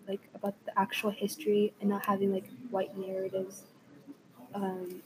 like 0.08 0.20
about 0.34 0.54
the 0.64 0.72
actual 0.78 1.10
history 1.10 1.72
and 1.80 1.90
not 1.90 2.04
having 2.04 2.32
like 2.32 2.48
white 2.70 2.96
narratives 2.96 3.62
um 4.54 5.02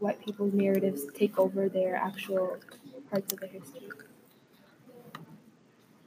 white 0.00 0.20
people's 0.24 0.52
narratives 0.52 1.02
take 1.14 1.38
over 1.38 1.68
their 1.68 1.94
actual 1.96 2.58
parts 3.10 3.32
of 3.32 3.40
the 3.40 3.46
history. 3.46 3.88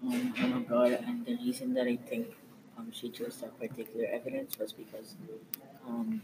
Um, 0.04 0.66
a 0.70 0.84
and 1.08 1.26
the 1.26 1.36
reason 1.38 1.74
that 1.74 1.88
I 1.88 1.96
think 1.96 2.28
um, 2.78 2.92
she 2.92 3.10
chose 3.10 3.42
that 3.42 3.58
particular 3.60 4.06
evidence 4.06 4.60
was 4.60 4.72
because 4.74 5.16
um, 5.88 6.22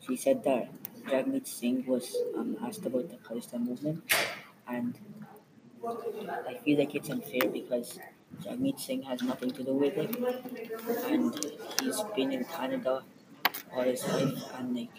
she 0.00 0.16
said 0.16 0.42
that 0.44 0.70
Jagmeet 1.08 1.46
Singh 1.46 1.86
was 1.86 2.16
um, 2.36 2.56
asked 2.62 2.84
about 2.86 3.08
the 3.10 3.16
Khalistan 3.16 3.66
movement, 3.66 4.02
and 4.68 4.98
I 5.84 6.54
feel 6.64 6.78
like 6.78 6.94
it's 6.94 7.10
unfair 7.10 7.48
because 7.50 7.98
Jagmeet 8.42 8.78
Singh 8.80 9.02
has 9.02 9.22
nothing 9.22 9.50
to 9.52 9.62
do 9.62 9.72
with 9.74 9.96
it, 9.96 10.16
and 11.06 11.34
he's 11.80 12.00
been 12.14 12.32
in 12.32 12.44
Canada 12.44 13.02
all 13.72 13.82
his 13.82 14.06
life, 14.08 14.42
and 14.58 14.76
like 14.76 14.90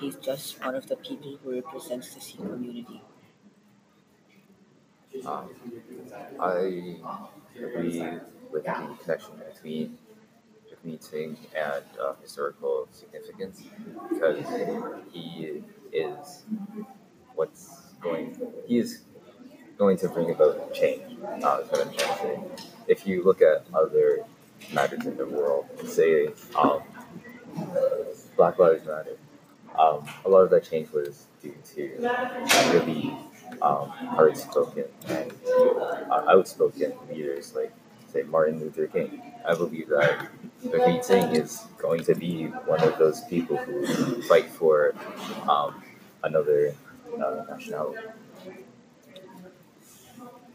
he's 0.00 0.16
just 0.16 0.60
one 0.64 0.74
of 0.74 0.86
the 0.86 0.96
people 0.96 1.38
who 1.42 1.54
represents 1.54 2.14
the 2.14 2.20
Sikh 2.20 2.38
community. 2.38 3.02
Um, 5.26 5.50
I 6.40 6.96
agree 7.56 8.02
with 8.50 8.64
the 8.64 8.96
connection 9.02 9.34
between 9.52 9.98
Jagmeet 10.84 11.02
Singh 11.02 11.36
and 11.54 11.84
uh, 12.00 12.14
historical 12.20 12.88
significance 12.92 13.62
because 14.10 14.44
he 15.12 15.62
is 15.92 16.44
what's 17.34 17.94
going 18.00 18.36
he 18.66 18.78
is 18.78 19.02
going 19.78 19.96
to 19.98 20.08
bring 20.08 20.30
about 20.30 20.72
change. 20.74 21.02
Uh, 21.22 21.60
is 21.62 21.70
what 21.70 21.86
I'm 21.86 21.92
trying 21.94 21.94
to 21.94 22.18
say. 22.18 22.40
If 22.86 23.06
you 23.06 23.22
look 23.24 23.42
at 23.42 23.64
other 23.74 24.24
matters 24.72 25.06
in 25.06 25.16
the 25.16 25.26
world, 25.26 25.66
say 25.86 26.28
um, 26.56 26.82
Black 28.36 28.58
Lives 28.58 28.86
Matter, 28.86 29.16
um, 29.78 30.06
a 30.24 30.28
lot 30.28 30.42
of 30.42 30.50
that 30.50 30.64
change 30.64 30.90
was 30.90 31.26
due 31.42 31.54
to 31.74 31.82
really 32.72 33.16
um, 33.60 33.88
hard 33.88 34.36
spoken 34.36 34.84
and 35.08 35.32
uh, 35.48 36.24
outspoken 36.28 36.92
leaders 37.10 37.54
like, 37.54 37.72
say, 38.12 38.22
Martin 38.22 38.60
Luther 38.60 38.86
King. 38.86 39.22
I 39.46 39.54
believe 39.54 39.88
that 39.88 40.28
Jagmeet 40.64 41.04
Singh 41.04 41.34
is 41.34 41.66
going 41.78 42.04
to 42.04 42.14
be 42.14 42.46
one 42.66 42.80
of 42.80 42.98
those 42.98 43.22
people 43.22 43.56
who 43.56 44.22
fight 44.22 44.50
for 44.50 44.94
um, 45.48 45.82
another 46.22 46.74
uh, 47.18 47.44
nationality. 47.48 48.06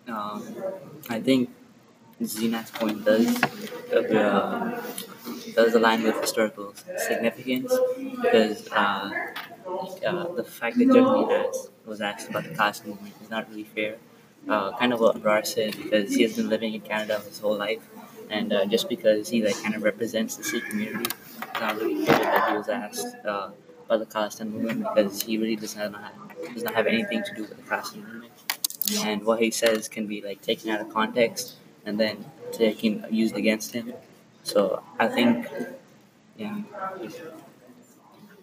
Um, 0.07 0.41
I 1.09 1.19
think 1.19 1.49
Zina's 2.23 2.71
point 2.71 3.03
does 3.03 3.27
uh, 3.91 4.81
does 5.53 5.73
align 5.73 6.03
with 6.03 6.19
historical 6.21 6.73
significance 6.97 7.73
because 8.21 8.67
uh, 8.71 9.11
uh, 10.05 10.33
the 10.33 10.43
fact 10.43 10.77
that 10.77 11.45
asked, 11.49 11.71
was 11.85 12.01
asked 12.01 12.29
about 12.29 12.43
the 12.45 12.55
caste 12.55 12.87
movement 12.87 13.13
is 13.21 13.29
not 13.29 13.49
really 13.49 13.65
fair. 13.65 13.97
Uh, 14.49 14.71
kind 14.77 14.93
of 14.93 14.99
said 15.45 15.75
because 15.75 16.15
he 16.15 16.23
has 16.23 16.35
been 16.37 16.47
living 16.49 16.73
in 16.73 16.81
Canada 16.81 17.19
his 17.19 17.39
whole 17.39 17.57
life, 17.57 17.81
and 18.29 18.53
uh, 18.53 18.65
just 18.65 18.87
because 18.87 19.29
he 19.29 19.43
like 19.43 19.61
kind 19.61 19.75
of 19.75 19.83
represents 19.83 20.35
the 20.37 20.43
Sikh 20.43 20.63
community, 20.69 21.11
it's 21.41 21.59
not 21.59 21.75
really 21.75 22.05
fair 22.05 22.19
that 22.19 22.51
he 22.51 22.57
was 22.57 22.69
asked 22.69 23.07
uh, 23.25 23.49
about 23.85 23.99
the 23.99 24.05
caste 24.05 24.43
movement 24.43 24.79
because 24.83 25.21
he 25.21 25.37
really 25.37 25.57
does 25.57 25.75
not 25.75 25.93
have, 25.93 26.53
does 26.53 26.63
not 26.63 26.75
have 26.75 26.87
anything 26.87 27.23
to 27.23 27.35
do 27.35 27.41
with 27.41 27.57
the 27.57 27.69
caste 27.69 27.97
movement, 27.97 28.31
and 29.03 29.25
what 29.25 29.41
he 29.41 29.51
says 29.51 29.89
can 29.89 30.07
be 30.07 30.21
like 30.21 30.41
taken 30.41 30.69
out 30.69 30.79
of 30.79 30.93
context 30.93 31.55
and 31.85 31.99
then 31.99 32.25
taken 32.51 33.05
used 33.09 33.35
against 33.35 33.73
him. 33.73 33.93
So 34.43 34.81
I 34.99 35.07
think, 35.07 35.47
yeah. 36.37 36.61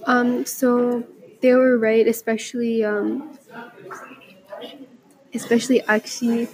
Um, 0.07 0.45
so 0.45 1.05
they 1.40 1.55
were 1.55 1.79
right, 1.79 2.07
especially 2.07 2.85
um, 2.85 3.38
especially 5.35 5.81
Akshi. 5.81 6.49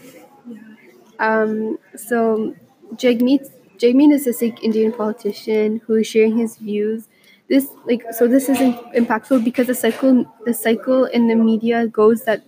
Um, 1.18 1.78
so 1.96 2.54
Jagmeet 2.94 3.50
Jagmeet 3.78 4.12
is 4.12 4.26
a 4.26 4.32
Sikh 4.32 4.62
Indian 4.62 4.92
politician 4.92 5.80
who 5.86 5.94
is 5.94 6.06
sharing 6.06 6.36
his 6.38 6.56
views. 6.56 7.08
This 7.48 7.68
like 7.84 8.04
so 8.12 8.26
this 8.26 8.48
isn't 8.48 8.76
impactful 8.94 9.44
because 9.44 9.66
the 9.66 9.74
cycle 9.74 10.24
the 10.44 10.54
cycle 10.54 11.04
in 11.04 11.28
the 11.28 11.34
media 11.34 11.86
goes 11.86 12.24
that 12.24 12.42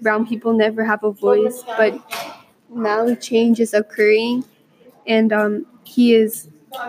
brown 0.00 0.26
people 0.26 0.52
never 0.52 0.84
have 0.84 1.02
a 1.02 1.10
voice, 1.10 1.62
but 1.76 2.00
now 2.70 3.14
change 3.14 3.60
is 3.60 3.74
occurring, 3.74 4.44
and 5.06 5.32
um, 5.32 5.66
he 5.84 6.14
is 6.14 6.48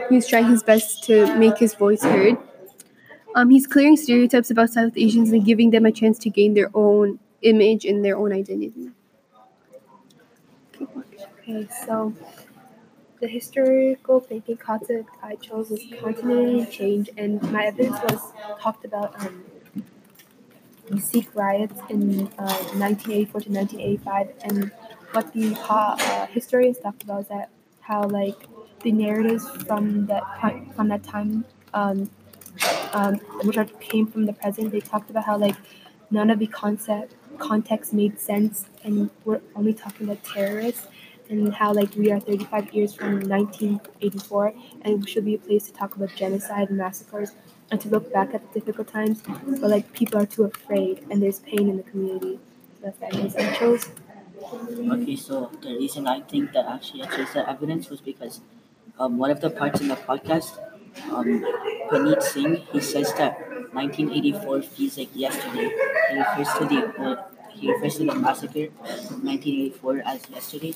he's 0.10 0.28
trying 0.28 0.48
his 0.48 0.64
best 0.64 1.04
to 1.06 1.36
make 1.38 1.58
his 1.58 1.74
voice 1.74 2.04
heard. 2.04 2.38
Um, 3.36 3.50
he's 3.50 3.68
clearing 3.68 3.98
stereotypes 3.98 4.50
about 4.50 4.70
South 4.70 4.94
Asians 4.96 5.32
and 5.32 5.44
giving 5.44 5.72
them 5.72 5.86
a 5.86 5.92
chance 5.92 6.18
to 6.20 6.30
gain 6.30 6.54
their 6.54 6.72
own 6.74 7.20
image 7.46 7.86
and 7.86 8.04
their 8.04 8.18
own 8.18 8.34
identity. 8.34 8.92
Okay, 11.40 11.68
so 11.86 12.14
the 13.20 13.28
historical 13.28 14.20
thinking 14.20 14.58
concept 14.58 15.10
I 15.24 15.36
chose 15.36 15.70
was 15.70 15.82
continuity 16.02 16.66
change, 16.72 17.10
and 17.18 17.42
my 17.52 17.66
evidence 17.66 18.00
was 18.04 18.22
talked 18.62 18.86
about 18.86 19.20
um, 19.26 19.44
the 20.90 21.00
Sikh 21.02 21.34
riots 21.36 21.80
in 21.90 22.28
uh, 22.38 22.58
1984 22.76 23.42
to 23.42 23.52
1985, 23.52 24.28
and 24.44 24.72
what 25.12 25.34
the 25.34 25.56
uh, 25.70 26.28
historians 26.28 26.78
talked 26.80 27.04
about 27.04 27.22
is 27.22 27.28
that 27.30 27.50
how 27.82 28.04
like 28.08 28.48
the 28.84 28.92
narratives 28.92 29.50
from 29.66 30.06
that 30.08 30.24
time, 30.40 30.70
from 30.76 30.88
that 30.90 31.04
time, 31.04 31.46
um, 31.74 32.10
um, 32.94 33.16
which 33.44 33.58
are, 33.58 33.66
came 33.80 34.08
from 34.08 34.26
the 34.26 34.34
present, 34.34 34.72
they 34.72 34.82
talked 34.82 35.10
about 35.10 35.26
how 35.26 35.38
like 35.38 35.56
none 36.12 36.30
of 36.30 36.40
the 36.40 36.48
concept 36.48 37.14
context 37.38 37.94
made 37.94 38.20
sense, 38.20 38.66
and 38.84 39.10
we're 39.24 39.42
only 39.56 39.74
talking 39.74 40.08
about 40.08 40.24
terrorists 40.24 40.88
and 41.30 41.54
how 41.54 41.74
like 41.74 41.94
we 41.96 42.12
are 42.12 42.20
35 42.20 42.74
years 42.74 42.94
from 42.94 43.20
1984 43.28 44.54
and 44.84 45.08
should 45.10 45.26
be 45.26 45.36
a 45.36 45.38
place 45.38 45.66
to 45.68 45.74
talk 45.74 45.96
about 45.96 46.14
genocide 46.16 46.70
and 46.70 46.78
massacres 46.78 47.32
and 47.72 47.82
to 47.82 47.90
look 47.90 48.14
back 48.14 48.34
at 48.34 48.54
the 48.54 48.60
difficult 48.60 48.88
times 48.88 49.24
but 49.60 49.70
like 49.70 49.92
people 49.94 50.20
are 50.20 50.26
too 50.26 50.44
afraid 50.44 51.04
and 51.10 51.22
there's 51.22 51.40
pain 51.40 51.70
in 51.70 51.78
the 51.78 51.84
community. 51.84 52.40
So 52.82 52.94
that's 53.00 53.36
i 53.36 53.56
chose 53.56 53.90
Okay, 54.92 55.16
so 55.16 55.50
the 55.62 55.76
reason 55.76 56.06
I 56.08 56.22
think 56.22 56.52
that 56.54 56.66
actually 56.68 57.02
chose 57.08 57.34
the 57.34 57.50
evidence 57.50 57.90
was 57.90 58.00
because 58.02 58.42
um, 59.00 59.18
one 59.18 59.32
of 59.32 59.42
the 59.42 59.50
parts 59.50 59.82
in 59.82 59.88
the 59.88 59.96
podcast, 59.96 60.60
um, 61.12 61.44
Paneet 61.90 62.22
Singh, 62.22 62.58
he 62.72 62.80
says 62.80 63.12
that 63.16 63.40
1984 63.76 64.62
feels 64.64 64.98
like 64.98 65.10
yesterday. 65.14 65.70
He 66.10 66.18
refers 66.18 66.50
to 66.58 66.66
the 66.66 66.80
uh, 67.04 67.24
he 67.50 67.72
refers 67.72 67.96
to 67.98 68.06
the 68.06 68.16
massacre 68.16 68.66
of 68.66 69.24
1984 69.24 70.02
as 70.06 70.30
yesterday, 70.30 70.74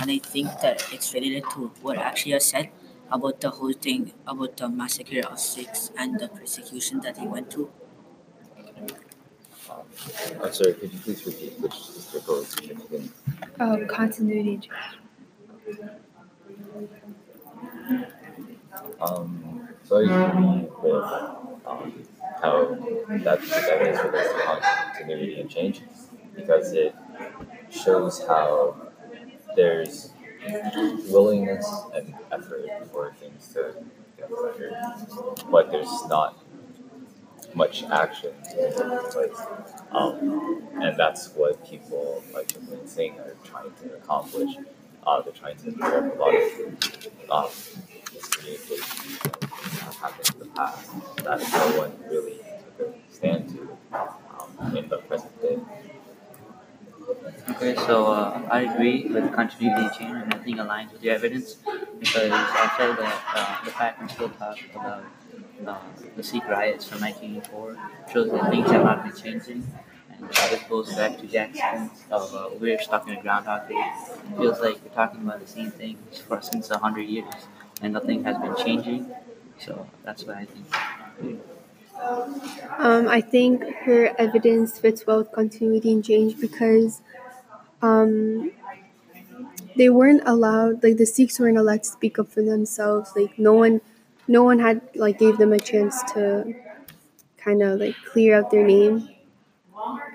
and 0.00 0.10
I 0.10 0.18
think 0.18 0.48
that 0.62 0.86
it's 0.92 1.12
related 1.14 1.44
to 1.54 1.70
what 1.82 1.98
Akshaya 1.98 2.40
said 2.40 2.70
about 3.10 3.40
the 3.40 3.50
whole 3.50 3.72
thing 3.72 4.12
about 4.26 4.56
the 4.56 4.68
massacre 4.68 5.20
of 5.26 5.38
Sikhs 5.38 5.90
and 5.98 6.18
the 6.18 6.28
persecution 6.28 7.00
that 7.00 7.18
he 7.18 7.26
went 7.26 7.52
through. 7.52 7.70
I'm 10.42 10.52
sorry, 10.52 10.74
could 10.74 10.92
you 10.92 10.98
please 11.00 11.26
repeat 11.26 11.58
which 11.60 11.74
historical 11.74 12.44
significance? 12.44 13.12
oh 13.60 13.84
continuity 13.88 14.70
Um, 19.00 19.68
so 19.84 19.96
I 19.98 20.02
agree 20.02 20.68
with 20.82 21.04
um, 21.66 22.05
how 22.46 22.78
that 23.24 23.38
of 23.38 23.52
evidence 23.52 23.98
relates 24.04 24.32
continuity 24.96 25.40
and 25.40 25.50
change 25.50 25.82
because 26.34 26.72
it 26.72 26.94
shows 27.70 28.24
how 28.26 28.76
there's 29.56 30.10
willingness 31.08 31.68
and 31.94 32.14
effort 32.30 32.68
for 32.92 33.12
things 33.14 33.48
to 33.48 33.74
get 34.16 34.30
better, 34.30 34.70
but 35.50 35.70
there's 35.72 36.06
not 36.08 36.38
much 37.54 37.84
action 37.84 38.32
place. 39.10 39.40
Um, 39.90 40.62
and 40.74 40.96
that's 40.96 41.34
what 41.34 41.68
people 41.68 42.22
like 42.34 42.52
Singh 42.84 43.18
are 43.18 43.34
trying 43.44 43.72
to 43.82 43.94
accomplish. 43.94 44.56
Uh, 45.06 45.22
they're 45.22 45.32
trying 45.32 45.56
to 45.56 45.70
clear 45.72 45.98
up 45.98 46.16
a 46.16 46.20
lot 46.20 46.34
of 46.34 46.42
um, 47.30 47.48
miscommunications 48.12 49.22
that 49.22 49.94
happened 49.94 50.30
in 50.34 50.38
the 50.40 50.46
past 50.46 50.90
that 51.18 51.40
no 51.40 51.78
one 51.78 51.92
really 52.10 52.40
took 52.76 52.88
a 52.88 53.14
stand 53.14 53.48
to 53.48 53.78
um, 53.92 54.76
in 54.76 54.88
the 54.88 54.98
present 54.98 55.40
day. 55.40 55.58
Okay, 57.50 57.76
so 57.76 58.06
uh, 58.06 58.48
I 58.50 58.62
agree 58.62 59.06
with 59.08 59.32
continuity 59.32 59.88
change, 59.96 60.10
and 60.10 60.34
I 60.34 60.38
aligns 60.38 60.92
with 60.92 61.04
your 61.04 61.14
evidence 61.14 61.54
because 62.00 62.32
I 62.32 62.74
feel 62.76 62.94
that 62.94 63.22
uh, 63.34 63.64
the 63.64 63.70
fact 63.70 64.02
we 64.02 64.08
still 64.08 64.30
talk 64.30 64.58
about 64.74 65.04
uh, 65.66 65.78
the 66.16 66.22
Sikh 66.22 66.46
riots 66.48 66.88
from 66.88 67.00
1984 67.02 67.76
shows 68.12 68.30
that 68.32 68.50
things 68.50 68.70
have 68.72 68.82
not 68.84 69.04
been 69.04 69.14
changing. 69.14 69.66
Uh, 70.22 70.48
this 70.48 70.62
goes 70.64 70.94
back 70.94 71.18
to 71.18 71.26
Jackson's 71.26 71.90
of 72.10 72.34
uh, 72.34 72.48
we're 72.58 72.80
stuck 72.80 73.06
in 73.08 73.16
a 73.16 73.22
groundhog 73.22 73.68
day. 73.68 73.92
Feels 74.36 74.60
like 74.60 74.76
we're 74.82 74.94
talking 74.94 75.20
about 75.22 75.40
the 75.40 75.46
same 75.46 75.70
thing 75.70 75.98
for 76.26 76.40
since 76.40 76.70
a 76.70 76.78
hundred 76.78 77.02
years, 77.02 77.34
and 77.82 77.92
nothing 77.92 78.24
has 78.24 78.36
been 78.38 78.56
changing. 78.56 79.10
So 79.58 79.86
that's 80.04 80.24
why 80.24 80.40
I 80.40 80.44
think. 80.46 81.40
Um, 82.78 83.08
I 83.08 83.20
think 83.20 83.64
her 83.84 84.14
evidence 84.18 84.78
fits 84.78 85.06
well 85.06 85.18
with 85.18 85.32
continuity 85.32 85.92
and 85.92 86.04
change 86.04 86.38
because 86.38 87.00
um, 87.82 88.52
they 89.76 89.88
weren't 89.90 90.22
allowed, 90.26 90.82
like 90.82 90.96
the 90.96 91.06
Sikhs 91.06 91.38
weren't 91.38 91.58
allowed 91.58 91.82
to 91.84 91.88
speak 91.88 92.18
up 92.18 92.28
for 92.28 92.42
themselves. 92.42 93.12
Like 93.16 93.38
no 93.38 93.52
one, 93.52 93.80
no 94.28 94.42
one 94.42 94.58
had 94.58 94.82
like 94.94 95.18
gave 95.18 95.38
them 95.38 95.52
a 95.52 95.58
chance 95.60 96.02
to 96.14 96.54
kind 97.36 97.62
of 97.62 97.80
like 97.80 97.96
clear 98.10 98.36
out 98.38 98.50
their 98.50 98.64
name, 98.66 99.08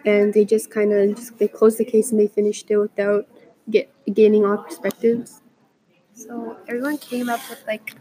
and 0.05 0.33
they 0.33 0.45
just 0.45 0.69
kind 0.69 0.91
of 0.93 1.15
just 1.15 1.37
they 1.37 1.47
closed 1.47 1.77
the 1.77 1.85
case 1.85 2.11
and 2.11 2.19
they 2.19 2.27
finished 2.27 2.69
it 2.69 2.77
without 2.77 3.27
get 3.69 3.91
gaining 4.13 4.45
all 4.45 4.57
perspectives. 4.57 5.41
So 6.13 6.57
everyone 6.67 6.97
came 6.97 7.29
up 7.29 7.39
with 7.49 7.63
like 7.65 7.95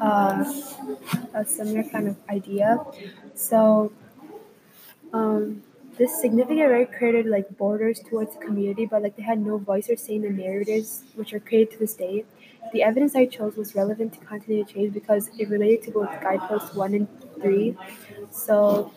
um, 0.00 0.62
a 1.34 1.44
similar 1.44 1.82
kind 1.84 2.08
of 2.08 2.16
idea. 2.28 2.78
So 3.34 3.92
um, 5.12 5.62
this 5.98 6.20
significant 6.20 6.70
right 6.70 6.90
created 6.90 7.26
like 7.26 7.56
borders 7.56 8.00
towards 8.08 8.34
the 8.34 8.44
community, 8.44 8.86
but 8.86 9.02
like 9.02 9.16
they 9.16 9.22
had 9.22 9.40
no 9.40 9.58
voice 9.58 9.90
or 9.90 9.96
say 9.96 10.14
in 10.14 10.22
the 10.22 10.30
narratives 10.30 11.04
which 11.14 11.32
are 11.32 11.40
created 11.40 11.72
to 11.72 11.78
this 11.78 11.94
day. 11.94 12.24
The 12.72 12.82
evidence 12.82 13.14
I 13.14 13.26
chose 13.26 13.56
was 13.56 13.74
relevant 13.74 14.14
to 14.14 14.20
continuity 14.20 14.72
change 14.72 14.94
because 14.94 15.30
it 15.38 15.48
related 15.50 15.82
to 15.84 15.90
both 15.90 16.10
guideposts 16.22 16.74
one 16.74 16.94
and 16.94 17.08
three. 17.40 17.76
So 18.30 18.92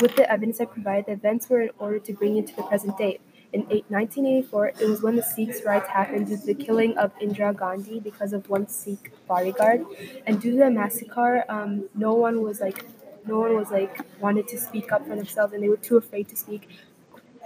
with 0.00 0.16
the 0.16 0.30
evidence 0.30 0.60
I 0.60 0.64
provided, 0.66 1.06
the 1.06 1.12
events 1.12 1.48
were 1.48 1.62
in 1.62 1.70
order 1.78 1.98
to 1.98 2.12
bring 2.12 2.36
it 2.36 2.46
to 2.48 2.56
the 2.56 2.62
present 2.62 2.96
day. 2.98 3.20
In 3.52 3.66
eight- 3.70 3.84
1984, 3.90 4.68
it 4.68 4.88
was 4.88 5.02
when 5.02 5.16
the 5.16 5.22
Sikhs' 5.22 5.62
riots 5.64 5.88
happened 5.88 6.26
due 6.28 6.36
to 6.38 6.46
the 6.46 6.54
killing 6.54 6.96
of 6.96 7.16
Indira 7.18 7.54
Gandhi 7.54 8.00
because 8.00 8.32
of 8.32 8.48
one 8.48 8.66
Sikh 8.68 9.12
bodyguard, 9.28 9.84
and 10.26 10.40
due 10.40 10.52
to 10.52 10.56
the 10.58 10.70
massacre, 10.70 11.44
um, 11.48 11.88
no 11.94 12.14
one 12.14 12.42
was 12.42 12.60
like, 12.60 12.86
no 13.26 13.38
one 13.40 13.54
was 13.54 13.70
like 13.70 14.00
wanted 14.20 14.48
to 14.48 14.58
speak 14.58 14.90
up 14.92 15.06
for 15.06 15.16
themselves, 15.16 15.52
and 15.52 15.62
they 15.62 15.68
were 15.68 15.76
too 15.76 15.96
afraid 15.98 16.28
to 16.28 16.36
speak, 16.36 16.68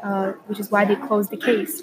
uh, 0.03 0.33
which 0.47 0.61
is 0.61 0.71
why 0.71 0.85
they 0.85 0.97
closed 0.97 1.31
the 1.31 1.37
case. 1.37 1.83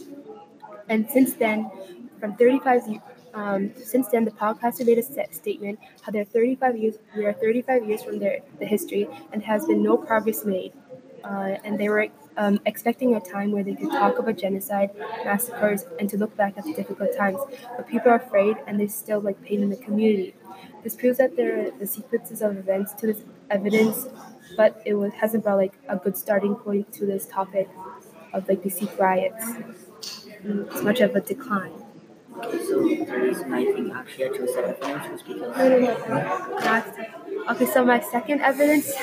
And 0.89 1.09
since 1.09 1.33
then, 1.33 1.71
from 2.19 2.35
35 2.35 2.87
years. 2.87 3.03
Um, 3.33 3.71
since 3.75 4.07
then, 4.09 4.25
the 4.25 4.31
podcast 4.31 4.85
made 4.85 4.97
a 4.99 5.03
sta- 5.03 5.31
statement 5.31 5.79
how 6.01 6.11
they're 6.11 6.25
35 6.25 6.77
years. 6.77 6.95
We 7.15 7.25
are 7.25 7.33
35 7.33 7.87
years 7.87 8.03
from 8.03 8.19
their 8.19 8.39
the 8.59 8.65
history, 8.65 9.07
and 9.31 9.43
has 9.43 9.65
been 9.65 9.81
no 9.83 9.97
progress 9.97 10.45
made. 10.45 10.73
Uh, 11.23 11.57
and 11.63 11.79
they 11.79 11.89
were 11.89 12.07
um, 12.37 12.59
expecting 12.65 13.15
a 13.15 13.19
time 13.19 13.51
where 13.51 13.63
they 13.63 13.75
could 13.75 13.89
talk 13.91 14.19
about 14.19 14.37
genocide, 14.37 14.91
massacres, 15.25 15.85
and 15.99 16.09
to 16.09 16.17
look 16.17 16.35
back 16.35 16.57
at 16.57 16.65
the 16.65 16.73
difficult 16.73 17.15
times. 17.17 17.39
But 17.75 17.87
people 17.87 18.11
are 18.11 18.15
afraid, 18.15 18.57
and 18.67 18.79
there's 18.79 18.93
still 18.93 19.19
like 19.21 19.41
pain 19.43 19.63
in 19.63 19.69
the 19.69 19.77
community. 19.77 20.35
This 20.83 20.95
proves 20.95 21.17
that 21.17 21.35
there 21.37 21.67
are 21.67 21.71
the 21.71 21.87
sequences 21.87 22.41
of 22.41 22.57
events 22.57 22.93
to 22.95 23.07
this 23.07 23.21
evidence, 23.49 24.07
but 24.57 24.81
it 24.85 24.95
was, 24.95 25.13
hasn't 25.13 25.43
brought 25.43 25.57
like 25.57 25.73
a 25.87 25.95
good 25.97 26.17
starting 26.17 26.55
point 26.55 26.91
to 26.93 27.05
this 27.05 27.25
topic 27.25 27.69
of 28.33 28.47
like 28.49 28.63
the 28.63 28.69
Sikh 28.69 28.97
riots. 28.99 29.45
Mm, 30.43 30.71
It's 30.71 30.81
much 30.83 30.99
of 30.99 31.15
a 31.15 31.21
decline. 31.21 31.82
So 32.41 32.79
the 32.81 33.17
reason 33.21 33.53
I 33.53 33.61
actually 33.99 34.25
I 34.25 34.27
chose 34.37 34.55
that 34.55 34.65
evidence 34.81 35.11
was 35.11 35.21
because 35.23 35.57
No, 35.57 35.69
no, 35.69 35.79
no. 35.79 36.59
That's- 36.59 37.09
Okay, 37.51 37.65
so 37.65 37.83
my 37.85 37.99
second 37.99 38.41
evidence. 38.41 38.93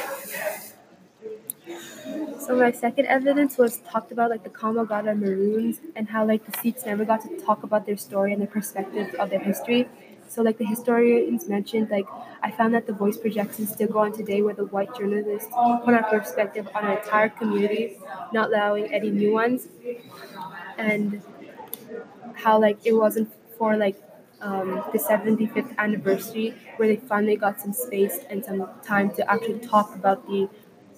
So 2.38 2.56
my 2.56 2.72
second 2.72 3.06
evidence 3.06 3.56
was 3.58 3.78
talked 3.90 4.10
about 4.12 4.30
like 4.30 4.42
the 4.42 4.50
Komagata 4.50 5.16
Maroons 5.18 5.80
and 5.94 6.08
how 6.08 6.24
like 6.26 6.44
the 6.50 6.56
Sikhs 6.58 6.84
never 6.86 7.04
got 7.04 7.20
to 7.22 7.36
talk 7.44 7.62
about 7.62 7.86
their 7.86 7.96
story 7.96 8.32
and 8.32 8.40
their 8.40 8.48
perspective 8.48 9.14
of 9.18 9.30
their 9.30 9.40
history. 9.40 9.88
So 10.28 10.42
like 10.42 10.58
the 10.58 10.64
historians 10.64 11.48
mentioned, 11.48 11.90
like 11.90 12.06
I 12.42 12.50
found 12.50 12.74
that 12.74 12.86
the 12.86 12.92
voice 12.92 13.16
projections 13.16 13.72
still 13.72 13.88
go 13.88 13.98
on 14.00 14.12
today 14.12 14.42
where 14.42 14.54
the 14.54 14.64
white 14.66 14.94
journalists 14.96 15.50
put 15.84 15.94
our 15.94 16.04
perspective 16.04 16.68
on 16.74 16.84
an 16.86 16.98
entire 16.98 17.28
community, 17.28 17.98
not 18.32 18.48
allowing 18.50 18.92
any 18.92 19.10
new 19.10 19.32
ones. 19.32 19.68
And 20.78 21.22
how 22.34 22.60
like 22.60 22.78
it 22.84 22.92
wasn't 22.92 23.30
for 23.58 23.76
like 23.76 23.96
um, 24.40 24.82
the 24.92 24.98
75th 24.98 25.72
anniversary 25.78 26.54
where 26.76 26.88
they 26.88 26.96
finally 26.96 27.36
got 27.36 27.60
some 27.60 27.72
space 27.72 28.20
and 28.30 28.44
some 28.44 28.68
time 28.84 29.10
to 29.14 29.30
actually 29.30 29.58
talk 29.60 29.94
about 29.94 30.26
the 30.26 30.48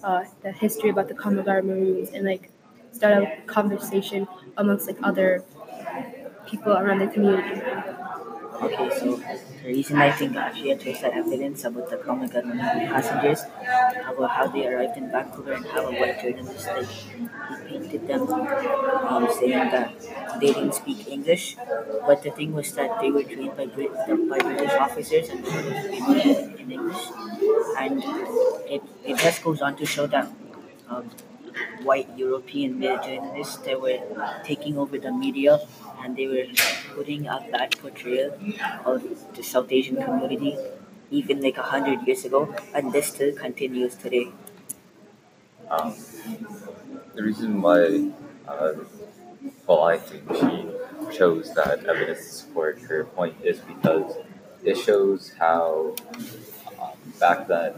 uh, 0.04 0.24
the 0.42 0.52
history 0.52 0.90
about 0.90 1.08
the 1.08 1.14
Komagata 1.14 1.64
Maroons 1.64 2.10
and 2.10 2.24
like 2.24 2.50
start 2.92 3.22
a 3.24 3.36
conversation 3.46 4.26
amongst 4.56 4.86
like 4.86 4.98
other 5.02 5.44
people 6.46 6.72
around 6.72 6.98
the 7.00 7.06
community. 7.06 7.60
Okay, 8.62 8.90
so 8.98 9.16
the 9.62 9.68
reason 9.68 9.96
I 9.96 10.12
think 10.12 10.36
Akshay 10.36 10.76
chose 10.76 11.00
that 11.02 11.12
evidence 11.14 11.64
about 11.64 11.90
the 11.90 11.96
Kamagan 11.96 12.46
passengers, 12.92 13.42
about 14.10 14.30
how 14.30 14.46
they 14.46 14.66
arrived 14.68 14.96
in 14.96 15.10
Vancouver 15.10 15.54
and 15.54 15.66
how 15.66 15.86
a 15.88 15.92
white 16.00 16.20
journalist 16.22 16.66
like, 16.68 16.86
he 16.86 17.18
painted 17.68 18.06
them 18.06 18.22
um, 18.30 19.28
saying 19.38 19.70
that 19.74 19.92
they 20.40 20.52
didn't 20.52 20.74
speak 20.74 21.08
English, 21.08 21.56
but 22.06 22.22
the 22.22 22.30
thing 22.30 22.52
was 22.52 22.72
that 22.74 23.00
they 23.00 23.10
were 23.10 23.24
trained 23.24 23.56
by, 23.56 23.66
Brit- 23.66 23.92
by 24.30 24.38
British 24.38 24.72
officers 24.72 25.28
and 25.30 25.44
they 25.44 25.50
were 25.50 26.58
in 26.62 26.70
English, 26.70 27.02
and 27.78 28.02
it, 28.70 28.82
it 29.04 29.16
just 29.18 29.42
goes 29.42 29.60
on 29.60 29.76
to 29.76 29.84
show 29.86 30.06
that 30.06 30.28
um, 30.88 31.10
white 31.82 32.08
European 32.16 32.80
journalists 32.80 33.56
they 33.58 33.74
were 33.74 34.00
taking 34.44 34.78
over 34.78 34.98
the 34.98 35.12
media 35.12 35.60
and 36.02 36.16
they 36.16 36.26
were 36.26 36.46
putting 36.94 37.26
a 37.26 37.44
bad 37.50 37.76
portrayal 37.78 38.32
of 38.84 39.02
the 39.34 39.42
South 39.42 39.70
Asian 39.70 39.96
community 39.96 40.56
even 41.10 41.40
like 41.40 41.58
a 41.58 41.62
hundred 41.62 42.06
years 42.06 42.24
ago 42.24 42.54
and 42.74 42.92
this 42.92 43.08
still 43.08 43.34
continues 43.34 43.94
today. 43.94 44.28
Um, 45.70 45.94
the 47.14 47.22
reason 47.22 47.62
why, 47.62 48.10
uh, 48.46 48.72
well, 49.66 49.84
I 49.84 49.98
think 49.98 50.22
she 50.36 51.16
chose 51.16 51.52
that 51.54 51.84
evidence 51.84 52.18
to 52.18 52.32
support 52.32 52.78
her 52.80 53.04
point 53.04 53.36
is 53.42 53.60
because 53.60 54.16
it 54.64 54.76
shows 54.76 55.32
how 55.38 55.94
um, 56.80 56.92
back 57.18 57.48
then 57.48 57.74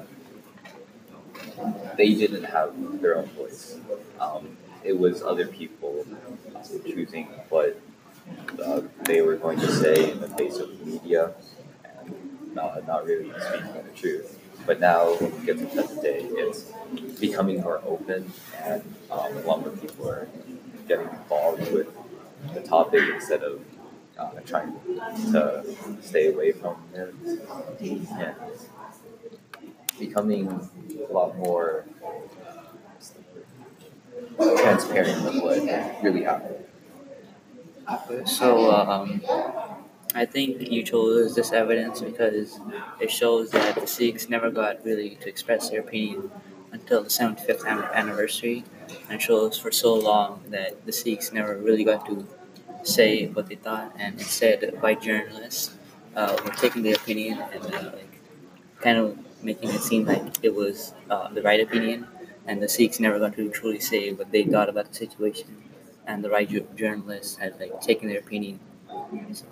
they 1.96 2.14
didn't 2.14 2.44
have 2.44 3.00
their 3.00 3.18
own 3.18 3.26
voice. 3.30 3.78
Um, 4.20 4.56
it 4.82 4.98
was 4.98 5.22
other 5.22 5.46
people 5.46 6.06
choosing 6.84 7.26
what 7.48 7.80
uh, 8.64 8.82
they 9.04 9.22
were 9.22 9.36
going 9.36 9.58
to 9.60 9.70
say 9.70 10.10
in 10.10 10.20
the 10.20 10.28
face 10.28 10.56
of 10.56 10.78
the 10.78 10.84
media 10.84 11.34
and 11.84 12.54
not, 12.54 12.86
not 12.86 13.04
really 13.04 13.32
speaking 13.40 13.72
the 13.72 14.00
truth. 14.00 14.38
But 14.66 14.80
now, 14.80 15.14
when 15.16 15.38
we 15.38 15.46
get 15.46 15.58
to 15.58 16.00
day, 16.00 16.20
it's 16.22 16.72
becoming 17.20 17.60
more 17.60 17.82
open, 17.84 18.32
and 18.62 18.82
um, 19.10 19.36
a 19.36 19.40
lot 19.40 19.60
more 19.60 19.70
people 19.76 20.08
are 20.08 20.26
getting 20.88 21.08
involved 21.08 21.70
with 21.70 21.88
the 22.54 22.60
topic 22.60 23.02
instead 23.14 23.42
of 23.42 23.60
uh, 24.18 24.30
trying 24.46 24.72
to 25.32 25.64
stay 26.00 26.32
away 26.32 26.52
from 26.52 26.76
it. 26.94 27.14
Yeah. 27.80 28.34
Becoming 29.98 30.48
a 31.08 31.12
lot 31.12 31.36
more 31.38 31.84
transparent 34.38 35.24
with 35.24 35.42
what 35.42 36.02
really 36.02 36.22
happened. 36.22 36.64
So 38.26 38.70
um, 38.72 39.22
I 40.14 40.24
think 40.24 40.60
you 40.70 40.82
chose 40.82 41.34
this 41.34 41.52
evidence 41.52 42.00
because 42.00 42.60
it 43.00 43.10
shows 43.10 43.50
that 43.50 43.74
the 43.74 43.86
Sikhs 43.86 44.28
never 44.28 44.50
got 44.50 44.84
really 44.84 45.16
to 45.16 45.28
express 45.28 45.70
their 45.70 45.80
opinion 45.80 46.30
until 46.72 47.02
the 47.02 47.10
75th 47.10 47.64
anniversary, 47.66 48.64
and 49.08 49.20
shows 49.22 49.58
for 49.58 49.70
so 49.70 49.94
long 49.94 50.40
that 50.48 50.84
the 50.86 50.92
Sikhs 50.92 51.32
never 51.32 51.56
really 51.56 51.84
got 51.84 52.06
to 52.06 52.26
say 52.82 53.26
what 53.28 53.46
they 53.48 53.54
thought, 53.56 53.92
and 53.98 54.18
instead 54.18 54.80
white 54.82 55.02
journalists 55.02 55.74
uh, 56.16 56.36
were 56.44 56.50
taking 56.52 56.82
their 56.82 56.96
opinion 56.96 57.38
and 57.52 57.64
uh, 57.74 57.82
like 57.94 58.20
kind 58.80 58.98
of 58.98 59.18
making 59.44 59.70
it 59.70 59.82
seem 59.82 60.06
like 60.06 60.22
it 60.42 60.54
was 60.54 60.94
uh, 61.10 61.28
the 61.28 61.42
right 61.42 61.60
opinion, 61.60 62.06
and 62.46 62.62
the 62.62 62.68
Sikhs 62.68 63.00
never 63.00 63.18
got 63.18 63.36
to 63.36 63.50
truly 63.50 63.80
say 63.80 64.12
what 64.12 64.30
they 64.32 64.44
thought 64.44 64.68
about 64.68 64.88
the 64.88 64.94
situation, 64.94 65.48
and 66.06 66.24
the 66.24 66.30
right 66.30 66.48
ju- 66.48 66.66
journalists 66.76 67.36
had 67.36 67.58
like 67.60 67.80
taken 67.80 68.08
their 68.08 68.20
opinion. 68.20 68.60
So 69.32 69.46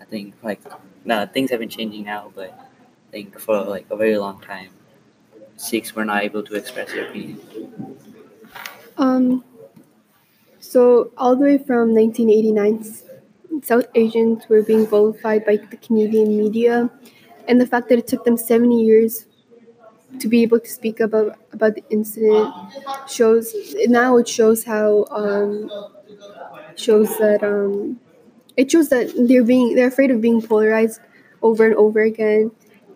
I 0.00 0.04
think 0.04 0.34
like 0.42 0.60
now 1.04 1.26
things 1.26 1.50
have 1.50 1.60
been 1.60 1.68
changing 1.68 2.04
now, 2.04 2.32
but 2.34 2.50
I 2.50 3.10
think 3.12 3.38
for 3.38 3.62
like 3.64 3.86
a 3.90 3.96
very 3.96 4.18
long 4.18 4.40
time, 4.40 4.70
Sikhs 5.56 5.94
were 5.94 6.04
not 6.04 6.24
able 6.24 6.42
to 6.44 6.54
express 6.56 6.92
their 6.92 7.08
opinion. 7.08 7.40
Um, 8.96 9.44
so 10.60 11.12
all 11.16 11.36
the 11.36 11.44
way 11.44 11.58
from 11.58 11.94
1989, 11.94 12.84
South 13.62 13.86
Asians 13.94 14.48
were 14.48 14.62
being 14.62 14.86
vilified 14.86 15.44
by 15.44 15.56
the 15.56 15.76
Canadian 15.76 16.36
media, 16.36 16.90
and 17.46 17.60
the 17.60 17.66
fact 17.66 17.88
that 17.88 17.98
it 17.98 18.06
took 18.06 18.24
them 18.24 18.36
70 18.36 18.82
years 18.82 19.26
to 20.20 20.28
be 20.28 20.42
able 20.42 20.58
to 20.58 20.68
speak 20.68 21.00
about 21.00 21.38
about 21.52 21.74
the 21.74 21.84
incident 21.90 22.52
shows 23.08 23.54
now 23.86 24.16
it 24.16 24.28
shows 24.28 24.64
how 24.64 25.04
um, 25.10 25.70
shows 26.76 27.08
that 27.18 27.42
um, 27.42 28.00
it 28.56 28.70
shows 28.70 28.88
that 28.88 29.12
they're 29.28 29.44
being 29.44 29.74
they're 29.74 29.88
afraid 29.88 30.10
of 30.10 30.20
being 30.20 30.40
polarized 30.40 31.00
over 31.42 31.66
and 31.66 31.74
over 31.76 32.00
again, 32.00 32.50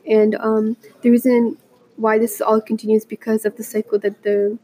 and 0.07 0.35
um, 0.37 0.77
the 1.03 1.11
reason 1.11 1.57
why 1.97 2.19
this 2.19 2.41
all 2.41 2.61
continues 2.61 3.05
because 3.05 3.45
of 3.45 3.57
the 3.57 3.63
cycle 3.63 3.99
that 3.99 4.23
the 4.23 4.59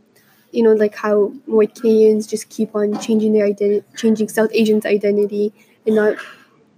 you 0.53 0.63
know, 0.63 0.73
like 0.73 0.95
how 0.95 1.27
white 1.47 1.75
Canadians 1.75 2.27
just 2.27 2.49
keep 2.49 2.75
on 2.75 2.99
changing 3.01 3.35
their 3.35 3.47
identity, 3.47 3.85
changing 3.97 4.29
South 4.29 4.51
Asians' 4.53 4.87
identity, 4.87 5.53
and 5.87 5.97
not 5.97 6.17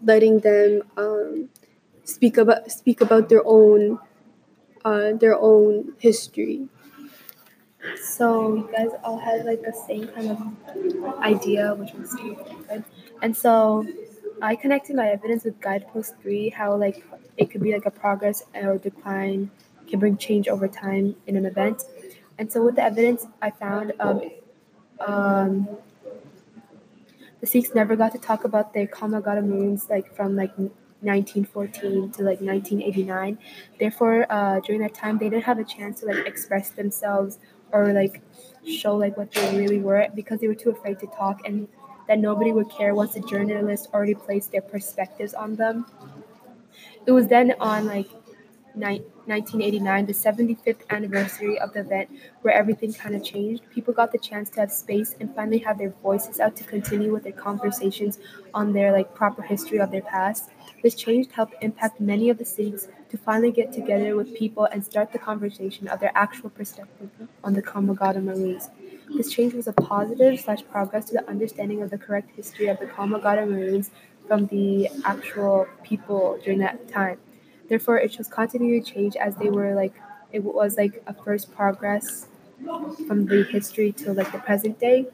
letting 0.04 0.40
them 0.40 0.82
um, 0.96 1.48
speak 2.04 2.36
about 2.36 2.70
speak 2.70 3.00
about 3.00 3.28
their 3.28 3.42
own 3.44 3.98
uh, 4.84 5.12
their 5.12 5.38
own 5.38 5.94
history. 5.98 6.68
So 8.02 8.54
you 8.54 8.68
guys 8.72 8.90
all 9.02 9.18
had 9.18 9.46
like 9.46 9.62
the 9.62 9.72
same 9.72 10.08
kind 10.08 10.30
of 10.30 11.20
idea, 11.20 11.74
which 11.74 11.92
was 11.94 12.14
good. 12.14 12.84
And 13.22 13.36
so 13.36 13.86
I 14.42 14.54
connected 14.56 14.96
my 14.96 15.08
evidence 15.08 15.44
with 15.44 15.60
guidepost 15.60 16.14
three, 16.20 16.50
how 16.50 16.76
like 16.76 17.04
it 17.36 17.50
could 17.50 17.62
be 17.62 17.72
like 17.72 17.86
a 17.86 17.90
progress 17.90 18.42
or 18.54 18.78
decline 18.78 19.50
can 19.88 19.98
bring 19.98 20.16
change 20.16 20.48
over 20.48 20.68
time 20.68 21.16
in 21.26 21.36
an 21.36 21.44
event. 21.44 21.82
And 22.38 22.50
so 22.50 22.64
with 22.64 22.76
the 22.76 22.82
evidence 22.82 23.26
I 23.42 23.50
found, 23.50 23.92
um, 24.00 24.22
um, 25.00 25.68
the 27.40 27.46
Sikhs 27.46 27.74
never 27.74 27.96
got 27.96 28.12
to 28.12 28.18
talk 28.18 28.44
about 28.44 28.72
their 28.72 28.86
Komagata 28.86 29.44
moons 29.44 29.88
like 29.90 30.14
from 30.14 30.36
like 30.36 30.52
1914 31.02 32.10
to 32.12 32.22
like 32.22 32.40
1989. 32.40 33.38
Therefore, 33.78 34.26
uh, 34.30 34.60
during 34.60 34.80
that 34.82 34.94
time, 34.94 35.18
they 35.18 35.28
didn't 35.28 35.44
have 35.44 35.58
a 35.58 35.64
chance 35.64 36.00
to 36.00 36.06
like 36.06 36.26
express 36.26 36.70
themselves 36.70 37.38
or 37.72 37.92
like 37.92 38.20
show 38.66 38.96
like 38.96 39.16
what 39.16 39.30
they 39.32 39.58
really 39.58 39.80
were 39.80 40.06
because 40.14 40.40
they 40.40 40.48
were 40.48 40.54
too 40.54 40.70
afraid 40.70 40.98
to 41.00 41.06
talk 41.08 41.40
and 41.46 41.68
that 42.08 42.18
nobody 42.18 42.52
would 42.52 42.68
care 42.70 42.94
once 42.94 43.14
the 43.14 43.20
journalists 43.20 43.88
already 43.94 44.14
placed 44.14 44.50
their 44.52 44.62
perspectives 44.62 45.32
on 45.34 45.54
them. 45.56 45.86
It 47.06 47.12
was 47.12 47.26
then 47.28 47.54
on 47.60 47.86
like 47.86 48.08
ni- 48.74 49.02
1989, 49.30 50.06
the 50.06 50.12
75th 50.12 50.82
anniversary 50.90 51.58
of 51.58 51.72
the 51.72 51.80
event, 51.80 52.10
where 52.42 52.52
everything 52.52 52.92
kind 52.92 53.14
of 53.14 53.24
changed. 53.24 53.62
People 53.70 53.94
got 53.94 54.12
the 54.12 54.18
chance 54.18 54.50
to 54.50 54.60
have 54.60 54.72
space 54.72 55.14
and 55.20 55.34
finally 55.34 55.58
have 55.58 55.78
their 55.78 55.94
voices 56.02 56.40
out 56.40 56.56
to 56.56 56.64
continue 56.64 57.12
with 57.12 57.22
their 57.22 57.32
conversations 57.32 58.18
on 58.52 58.72
their 58.72 58.92
like 58.92 59.14
proper 59.14 59.40
history 59.42 59.78
of 59.78 59.90
their 59.90 60.02
past. 60.02 60.50
This 60.82 60.94
change 60.94 61.28
helped 61.32 61.54
impact 61.62 62.00
many 62.00 62.28
of 62.28 62.38
the 62.38 62.44
cities 62.44 62.88
to 63.10 63.16
finally 63.16 63.52
get 63.52 63.72
together 63.72 64.16
with 64.16 64.34
people 64.34 64.64
and 64.64 64.84
start 64.84 65.12
the 65.12 65.18
conversation 65.18 65.88
of 65.88 66.00
their 66.00 66.12
actual 66.14 66.50
perspective 66.50 67.10
on 67.44 67.54
the 67.54 67.62
Komagata 67.62 68.22
Marines. 68.22 68.68
This 69.16 69.32
change 69.32 69.54
was 69.54 69.66
a 69.66 69.72
positive 69.72 70.38
slash 70.40 70.62
progress 70.70 71.06
to 71.06 71.14
the 71.14 71.28
understanding 71.28 71.82
of 71.82 71.90
the 71.90 71.98
correct 71.98 72.30
history 72.36 72.68
of 72.68 72.78
the 72.78 72.86
Komagata 72.86 73.48
Marines 73.48 73.90
from 74.26 74.46
the 74.46 74.88
actual 75.04 75.66
people 75.82 76.38
during 76.44 76.60
that 76.60 76.88
time. 76.88 77.18
Therefore, 77.70 77.98
it 77.98 78.12
shows 78.12 78.26
continued 78.26 78.84
change 78.84 79.14
as 79.14 79.36
they 79.36 79.48
were 79.48 79.74
like 79.76 79.94
it 80.32 80.42
was 80.42 80.76
like 80.76 81.02
a 81.06 81.14
first 81.14 81.54
progress 81.54 82.26
from 83.06 83.26
the 83.26 83.44
history 83.44 83.92
to 83.92 84.12
like 84.12 84.30
the 84.32 84.38
present 84.38 84.78
day. 84.80 85.06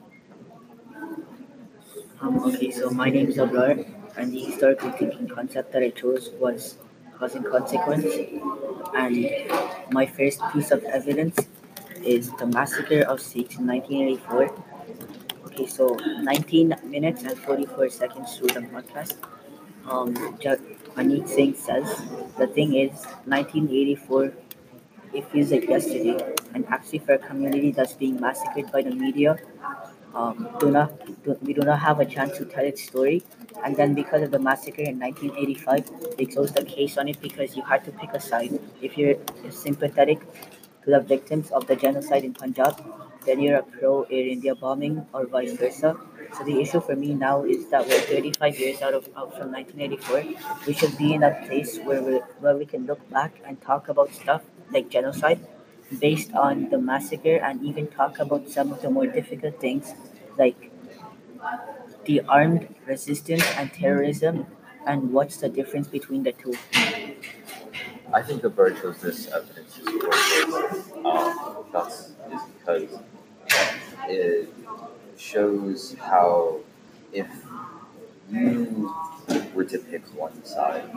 Um, 2.22 2.38
okay, 2.44 2.70
so 2.70 2.88
my 2.88 3.10
name 3.10 3.28
is 3.28 3.36
Abrar, 3.36 3.84
and 4.16 4.32
the 4.32 4.40
historical 4.40 4.90
thinking 4.92 5.28
concept 5.28 5.70
that 5.72 5.82
I 5.82 5.90
chose 5.90 6.30
was 6.40 6.78
cause 7.18 7.34
and 7.34 7.44
consequence. 7.44 8.06
And 8.96 9.28
my 9.92 10.06
first 10.06 10.40
piece 10.54 10.70
of 10.70 10.82
evidence 10.84 11.36
is 12.02 12.32
the 12.40 12.46
massacre 12.46 13.02
of 13.02 13.20
Sikhs 13.20 13.58
in 13.58 13.66
1984. 13.66 14.48
Okay, 15.48 15.66
so 15.66 15.94
19 16.24 16.74
minutes 16.84 17.22
and 17.22 17.36
44 17.36 17.90
seconds 17.90 18.38
through 18.38 18.48
the 18.48 18.60
podcast. 18.60 19.16
Um, 19.84 20.16
Judge 20.40 20.60
Manit 20.96 21.28
Singh 21.28 21.54
says 21.54 22.02
the 22.38 22.46
thing 22.46 22.74
is 22.74 23.04
1984. 23.26 24.32
It 25.12 25.24
feels 25.30 25.50
like 25.50 25.68
yesterday, 25.68 26.34
and 26.54 26.66
actually 26.68 27.00
for 27.00 27.12
a 27.12 27.18
community 27.18 27.70
that's 27.70 27.92
being 27.92 28.18
massacred 28.20 28.72
by 28.72 28.82
the 28.82 28.94
media, 28.94 29.36
um, 30.14 30.48
do 30.58 30.70
not 30.70 30.90
do, 31.24 31.36
we 31.42 31.52
do 31.52 31.60
not 31.60 31.78
have 31.80 32.00
a 32.00 32.06
chance 32.06 32.38
to 32.38 32.46
tell 32.46 32.64
its 32.64 32.82
story. 32.82 33.22
And 33.62 33.76
then 33.76 33.94
because 33.94 34.22
of 34.22 34.30
the 34.30 34.38
massacre 34.38 34.82
in 34.82 34.98
1985, 34.98 36.16
they 36.16 36.24
closed 36.24 36.54
the 36.54 36.64
case 36.64 36.96
on 36.96 37.08
it 37.08 37.20
because 37.20 37.56
you 37.56 37.62
had 37.62 37.84
to 37.84 37.92
pick 37.92 38.14
a 38.14 38.20
side. 38.20 38.58
If 38.80 38.96
you're 38.96 39.16
sympathetic 39.50 40.20
to 40.84 40.90
the 40.90 41.00
victims 41.00 41.50
of 41.50 41.66
the 41.66 41.76
genocide 41.76 42.24
in 42.24 42.32
Punjab, 42.32 42.82
then 43.26 43.40
you're 43.40 43.58
a 43.58 43.62
pro 43.62 44.02
Air 44.04 44.28
India 44.28 44.54
bombing 44.54 45.06
or 45.12 45.26
vice 45.26 45.52
versa. 45.52 45.96
So 46.36 46.44
the 46.44 46.60
issue 46.60 46.80
for 46.80 46.96
me 46.96 47.14
now 47.14 47.44
is 47.44 47.68
that 47.68 47.86
we're 47.86 48.00
35 48.00 48.58
years 48.58 48.82
out 48.82 48.94
of 48.94 49.08
out 49.16 49.36
from 49.36 49.52
1984. 49.52 50.24
We 50.66 50.72
should 50.72 50.96
be 50.98 51.14
in 51.14 51.22
a 51.22 51.32
place 51.46 51.78
where 51.78 52.02
we 52.02 52.16
where 52.40 52.56
we 52.56 52.66
can 52.66 52.86
look 52.86 53.08
back 53.10 53.40
and 53.44 53.60
talk 53.60 53.88
about 53.88 54.12
stuff 54.14 54.42
like 54.70 54.88
genocide 54.88 55.40
based 56.00 56.32
on 56.34 56.70
the 56.70 56.78
massacre 56.78 57.36
and 57.36 57.62
even 57.62 57.86
talk 57.86 58.18
about 58.18 58.48
some 58.48 58.72
of 58.72 58.82
the 58.82 58.90
more 58.90 59.06
difficult 59.06 59.60
things 59.60 59.94
like 60.38 60.70
the 62.04 62.20
armed 62.22 62.74
resistance 62.86 63.44
and 63.56 63.72
terrorism 63.72 64.46
and 64.86 65.12
what's 65.12 65.38
the 65.38 65.48
difference 65.48 65.88
between 65.88 66.22
the 66.22 66.32
two. 66.32 66.54
I 68.12 68.22
think 68.22 68.42
the 68.42 68.50
bird 68.50 68.78
shows 68.80 68.98
this 68.98 69.28
evidence 69.28 69.78
is 69.78 69.86
worthless. 69.86 70.92
Um, 71.04 71.64
that's 71.72 72.10
is 72.32 72.42
because 72.58 72.98
it 74.08 74.48
shows 75.26 75.96
how 75.98 76.60
if 77.12 77.28
you 78.30 78.92
were 79.54 79.64
to 79.64 79.78
pick 79.78 80.02
one 80.14 80.44
side, 80.44 80.88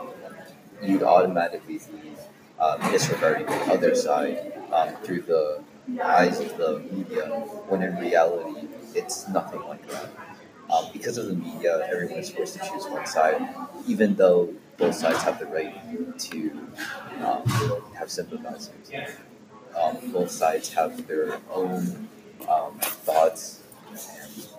you'd 0.83 1.03
automatically 1.03 1.79
be 1.79 2.11
uh, 2.59 2.91
disregarding 2.91 3.45
the 3.45 3.73
other 3.73 3.95
side 3.95 4.53
um, 4.71 4.89
through 5.03 5.21
the 5.21 5.63
eyes 6.03 6.39
of 6.39 6.57
the 6.57 6.79
media, 6.91 7.25
when 7.69 7.81
in 7.81 7.95
reality, 7.97 8.67
it's 8.93 9.27
nothing 9.29 9.61
like 9.61 9.87
that. 9.89 10.09
Um, 10.69 10.85
because 10.93 11.17
of 11.17 11.27
the 11.27 11.33
media, 11.33 11.87
everyone 11.91 12.19
is 12.19 12.29
forced 12.29 12.53
to 12.53 12.59
choose 12.59 12.85
one 12.85 13.05
side, 13.07 13.41
even 13.87 14.15
though 14.15 14.53
both 14.77 14.95
sides 14.95 15.23
have 15.23 15.39
the 15.39 15.47
right 15.47 15.73
to 16.19 16.67
um, 17.25 17.43
have 17.97 18.11
sympathizers. 18.11 18.91
Um, 19.75 19.97
both 20.11 20.29
sides 20.29 20.71
have 20.73 21.07
their 21.07 21.39
own 21.51 22.07
um, 22.47 22.77
thoughts 22.79 23.61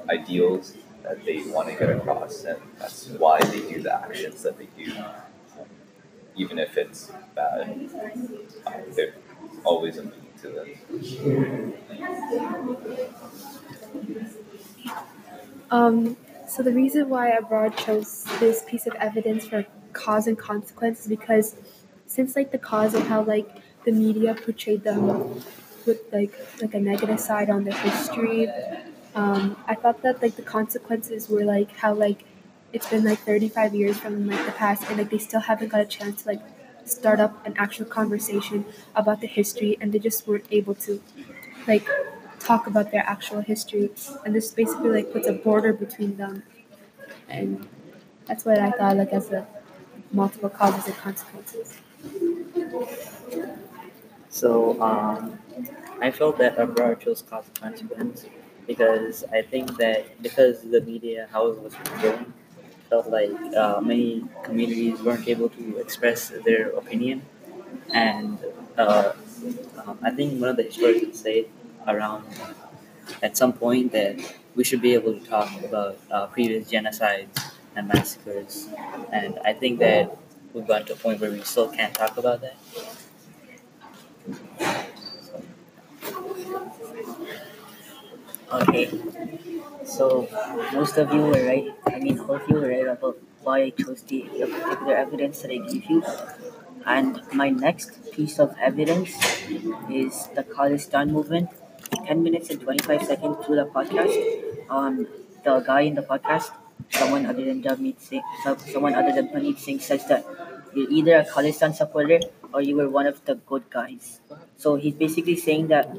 ideals 0.08 0.76
that 1.02 1.24
they 1.24 1.42
want 1.46 1.68
to 1.68 1.74
get 1.74 1.90
across, 1.90 2.44
and 2.44 2.60
that's 2.78 3.08
why 3.08 3.40
they 3.40 3.60
do 3.60 3.82
the 3.82 3.94
actions 3.94 4.42
that 4.42 4.58
they 4.58 4.68
do. 4.76 4.92
Even 6.36 6.58
if 6.58 6.76
it's 6.76 7.10
bad, 7.34 7.70
um, 8.66 8.74
there's 8.94 9.14
always 9.64 9.98
a 9.98 10.02
meaning 10.02 10.26
to 10.42 10.48
this. 10.48 10.78
Um, 15.70 16.16
so 16.48 16.62
the 16.62 16.72
reason 16.72 17.08
why 17.08 17.30
Abrar 17.40 17.76
chose 17.76 18.24
this 18.40 18.64
piece 18.66 18.86
of 18.86 18.94
evidence 18.94 19.46
for 19.46 19.64
cause 19.92 20.26
and 20.26 20.38
consequence 20.38 21.00
is 21.02 21.06
because 21.06 21.56
since 22.06 22.34
like 22.36 22.50
the 22.50 22.58
cause 22.58 22.94
of 22.94 23.06
how 23.06 23.22
like 23.22 23.48
the 23.84 23.92
media 23.92 24.34
portrayed 24.34 24.82
them 24.82 25.42
with 25.86 26.00
like 26.12 26.32
like 26.60 26.74
a 26.74 26.80
negative 26.80 27.20
side 27.20 27.50
on 27.50 27.64
their 27.64 27.78
history, 27.78 28.48
um, 29.14 29.56
I 29.66 29.74
thought 29.74 30.02
that 30.02 30.22
like 30.22 30.36
the 30.36 30.42
consequences 30.42 31.28
were 31.28 31.44
like 31.44 31.76
how 31.76 31.94
like 31.94 32.24
it's 32.72 32.88
been 32.88 33.04
like 33.04 33.18
35 33.20 33.74
years 33.74 33.98
from 33.98 34.28
like 34.28 34.44
the 34.46 34.52
past 34.52 34.84
and 34.88 34.98
like 34.98 35.10
they 35.10 35.18
still 35.18 35.40
haven't 35.40 35.68
got 35.68 35.80
a 35.80 35.84
chance 35.84 36.22
to 36.22 36.28
like 36.28 36.40
start 36.84 37.20
up 37.20 37.44
an 37.46 37.54
actual 37.56 37.86
conversation 37.86 38.64
about 38.94 39.20
the 39.20 39.26
history 39.26 39.76
and 39.80 39.92
they 39.92 39.98
just 39.98 40.26
weren't 40.26 40.46
able 40.50 40.74
to 40.74 41.02
like 41.66 41.86
talk 42.38 42.66
about 42.66 42.90
their 42.92 43.04
actual 43.06 43.40
history. 43.40 43.90
And 44.24 44.34
this 44.34 44.50
basically 44.52 44.90
like 44.90 45.12
puts 45.12 45.26
a 45.26 45.32
border 45.32 45.72
between 45.72 46.16
them. 46.16 46.42
And 47.28 47.68
that's 48.26 48.44
what 48.44 48.58
i 48.58 48.70
thought 48.70 48.96
like 48.96 49.12
as 49.12 49.30
a 49.32 49.46
multiple 50.12 50.48
causes 50.48 50.86
and 50.86 50.96
consequences. 50.96 51.78
So 54.28 54.80
um, 54.80 55.38
I 56.00 56.10
felt 56.10 56.38
that 56.38 56.56
Abrar 56.56 56.98
chose 56.98 57.22
cause 57.22 57.44
and 57.62 57.74
consequence 57.74 58.26
because 58.66 59.24
I 59.32 59.42
think 59.42 59.76
that 59.78 60.22
because 60.22 60.62
the 60.62 60.80
media 60.80 61.28
how 61.32 61.48
it 61.48 61.60
was 61.60 61.74
portraying 61.74 62.32
felt 62.88 63.08
like 63.10 63.30
uh, 63.56 63.80
many 63.80 64.24
communities 64.44 65.00
weren't 65.02 65.28
able 65.28 65.48
to 65.50 65.78
express 65.78 66.30
their 66.44 66.70
opinion, 66.70 67.22
and 67.92 68.38
uh, 68.78 69.12
um, 69.86 69.98
I 70.02 70.10
think 70.10 70.40
one 70.40 70.50
of 70.50 70.56
the 70.56 70.64
historians 70.64 71.20
said 71.20 71.46
around 71.86 72.24
at 73.22 73.36
some 73.36 73.52
point 73.52 73.92
that 73.92 74.16
we 74.54 74.64
should 74.64 74.82
be 74.82 74.94
able 74.94 75.14
to 75.14 75.20
talk 75.26 75.48
about 75.64 75.98
uh, 76.10 76.26
previous 76.26 76.70
genocides 76.70 77.52
and 77.76 77.88
massacres, 77.88 78.68
and 79.12 79.38
I 79.44 79.52
think 79.52 79.78
that 79.80 80.16
we've 80.52 80.66
gotten 80.66 80.86
to 80.88 80.92
a 80.94 80.96
point 80.96 81.20
where 81.20 81.30
we 81.30 81.40
still 81.42 81.70
can't 81.70 81.94
talk 81.94 82.16
about 82.18 82.40
that. 82.42 82.56
Okay. 88.52 88.90
So 89.84 90.28
most 90.72 90.96
of 90.98 91.12
you 91.12 91.22
were 91.22 91.42
right. 91.46 91.68
I 91.86 91.98
mean, 91.98 92.18
all 92.20 92.36
of 92.36 92.48
you 92.48 92.56
were 92.56 92.68
right 92.68 92.86
about 92.88 93.18
why 93.42 93.62
I 93.62 93.70
chose 93.70 94.02
the, 94.02 94.28
the 94.38 94.46
particular 94.46 94.96
evidence 94.96 95.42
that 95.42 95.50
I 95.50 95.58
gave 95.58 95.84
you. 95.90 96.02
And 96.86 97.20
my 97.32 97.50
next 97.50 98.12
piece 98.12 98.38
of 98.38 98.54
evidence 98.60 99.12
is 99.90 100.28
the 100.34 100.44
Khalistan 100.44 101.10
movement. 101.10 101.50
10 102.06 102.22
minutes 102.22 102.50
and 102.50 102.60
25 102.60 103.02
seconds 103.02 103.44
through 103.44 103.56
the 103.56 103.66
podcast, 103.66 104.14
um, 104.70 105.06
the 105.44 105.58
guy 105.60 105.80
in 105.82 105.94
the 105.94 106.02
podcast, 106.02 106.50
someone 106.90 107.26
other 107.26 107.44
than 107.44 107.62
Jagmeet 107.62 108.00
Singh, 108.00 108.22
someone 108.72 108.94
other 108.94 109.12
than 109.12 109.28
Paneet 109.28 109.58
Singh 109.58 109.80
says 109.80 110.06
that 110.08 110.24
you're 110.74 110.90
either 110.90 111.16
a 111.18 111.24
Khalistan 111.24 111.74
supporter 111.74 112.20
or 112.54 112.62
you 112.62 112.76
were 112.76 112.88
one 112.88 113.06
of 113.06 113.24
the 113.24 113.34
good 113.34 113.68
guys. 113.70 114.20
So 114.56 114.76
he's 114.76 114.94
basically 114.94 115.36
saying 115.36 115.68
that 115.68 115.90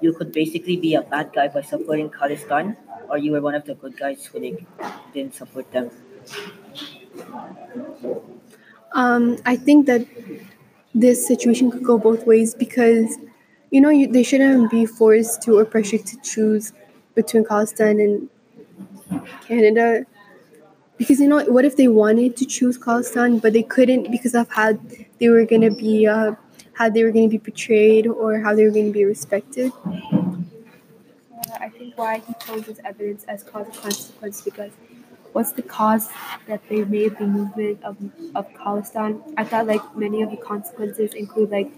you 0.00 0.12
could 0.12 0.32
basically 0.32 0.76
be 0.76 0.94
a 0.94 1.02
bad 1.02 1.32
guy 1.32 1.48
by 1.48 1.62
supporting 1.62 2.10
Khalistan, 2.10 2.76
or 3.08 3.18
you 3.18 3.32
were 3.32 3.40
one 3.40 3.54
of 3.54 3.64
the 3.64 3.74
good 3.74 3.96
guys 3.96 4.24
who 4.26 4.40
didn't 5.12 5.34
support 5.34 5.70
them. 5.72 5.90
Um, 8.92 9.38
I 9.44 9.56
think 9.56 9.86
that 9.86 10.06
this 10.94 11.26
situation 11.26 11.70
could 11.70 11.82
go 11.82 11.98
both 11.98 12.26
ways 12.26 12.54
because, 12.54 13.18
you 13.70 13.80
know, 13.80 13.90
you, 13.90 14.06
they 14.06 14.22
shouldn't 14.22 14.70
be 14.70 14.86
forced 14.86 15.42
to 15.42 15.58
or 15.58 15.64
pressured 15.64 16.06
to 16.06 16.20
choose 16.20 16.72
between 17.14 17.44
Khalistan 17.44 18.02
and 18.02 18.28
Canada. 19.46 20.06
Because, 20.96 21.18
you 21.18 21.28
know, 21.28 21.44
what 21.46 21.64
if 21.64 21.76
they 21.76 21.88
wanted 21.88 22.36
to 22.36 22.46
choose 22.46 22.78
Khalistan, 22.78 23.42
but 23.42 23.52
they 23.52 23.64
couldn't 23.64 24.12
because 24.12 24.34
of 24.34 24.48
how 24.48 24.78
they 25.18 25.28
were 25.28 25.44
going 25.44 25.62
to 25.62 25.70
be, 25.70 26.06
uh, 26.06 26.34
how 26.74 26.88
they 26.88 27.04
were 27.04 27.10
going 27.10 27.28
to 27.28 27.38
be 27.38 27.38
portrayed 27.38 28.06
or 28.06 28.40
how 28.40 28.54
they 28.54 28.64
were 28.64 28.70
going 28.70 28.86
to 28.86 28.92
be 28.92 29.04
respected? 29.04 29.72
I 31.60 31.68
think 31.68 31.96
why 31.96 32.18
he 32.18 32.34
chose 32.44 32.66
this 32.66 32.80
evidence 32.84 33.24
as 33.24 33.42
cause 33.42 33.66
and 33.66 33.76
consequence 33.76 34.40
because 34.40 34.72
what's 35.32 35.52
the 35.52 35.62
cause 35.62 36.08
that 36.46 36.60
they 36.68 36.84
made 36.84 37.18
the 37.18 37.26
movement 37.26 37.82
of, 37.82 37.96
of 38.34 38.48
Khalistan? 38.54 39.22
I 39.36 39.44
thought 39.44 39.66
like 39.66 39.96
many 39.96 40.22
of 40.22 40.30
the 40.30 40.36
consequences 40.36 41.14
include 41.14 41.50
like 41.50 41.70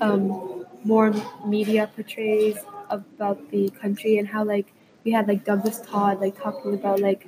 um, 0.00 0.66
more 0.84 1.12
media 1.46 1.90
portrays 1.94 2.58
about 2.90 3.50
the 3.50 3.70
country 3.70 4.18
and 4.18 4.28
how 4.28 4.44
like 4.44 4.72
we 5.04 5.12
had 5.12 5.26
like 5.28 5.44
Douglas 5.44 5.80
Todd 5.80 6.20
like 6.20 6.40
talking 6.40 6.74
about 6.74 7.00
like 7.00 7.26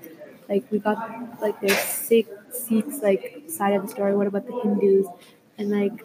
like 0.49 0.65
we 0.71 0.79
got 0.79 1.41
like 1.41 1.61
the 1.61 1.71
Sikh 1.71 2.29
Sikhs 2.51 3.03
like 3.03 3.43
side 3.49 3.75
of 3.75 3.83
the 3.83 3.89
story. 3.89 4.15
What 4.15 4.27
about 4.27 4.47
the 4.47 4.61
Hindus? 4.63 5.07
And 5.57 5.71
like 5.71 6.03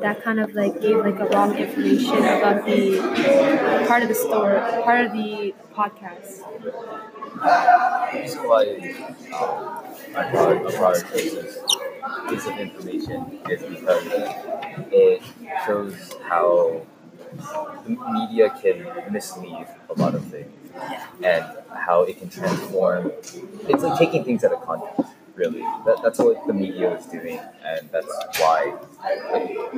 that 0.00 0.22
kind 0.24 0.40
of 0.40 0.54
like 0.54 0.80
gave 0.80 0.96
like 0.96 1.18
a 1.20 1.26
wrong 1.26 1.56
information 1.56 2.16
about 2.16 2.64
the 2.64 3.84
part 3.86 4.02
of 4.02 4.08
the 4.08 4.14
story, 4.14 4.58
part 4.82 5.06
of 5.06 5.12
the 5.12 5.54
podcast. 5.74 6.42
The 7.34 8.18
reason 8.20 8.38
why 8.48 8.64
um, 9.34 9.84
I 10.16 10.30
brought 10.30 10.56
a 10.56 10.76
broader 10.78 11.00
this 11.12 11.58
piece 12.28 12.46
of 12.46 12.58
information 12.58 13.40
is 13.50 13.62
because 13.62 14.04
it 14.90 15.22
shows 15.66 16.14
how 16.28 16.82
the 17.84 17.90
media 17.90 18.50
can 18.62 19.12
mislead 19.12 19.66
a 19.90 20.00
lot 20.00 20.14
of 20.14 20.24
things 20.26 20.52
and 21.22 21.44
how 21.74 22.02
it 22.04 22.18
can 22.18 22.28
transform. 22.30 23.12
It's 23.68 23.82
like 23.82 23.98
taking 23.98 24.24
things 24.24 24.44
out 24.44 24.52
of 24.52 24.62
context, 24.62 25.12
really. 25.36 25.60
That, 25.60 26.00
that's 26.02 26.18
what 26.18 26.46
the 26.46 26.52
media 26.52 26.96
is 26.96 27.06
doing, 27.06 27.38
and 27.64 27.88
that's 27.92 28.06
why 28.40 28.74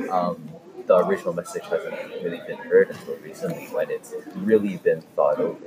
um, 0.09 0.49
the 0.87 0.97
original 1.05 1.33
message 1.33 1.63
hasn't 1.63 1.95
really 2.23 2.41
been 2.47 2.57
heard 2.57 2.89
until 2.89 3.15
recently 3.17 3.67
when 3.67 3.91
it's 3.91 4.13
really 4.35 4.77
been 4.77 5.01
thought 5.15 5.39
over. 5.39 5.65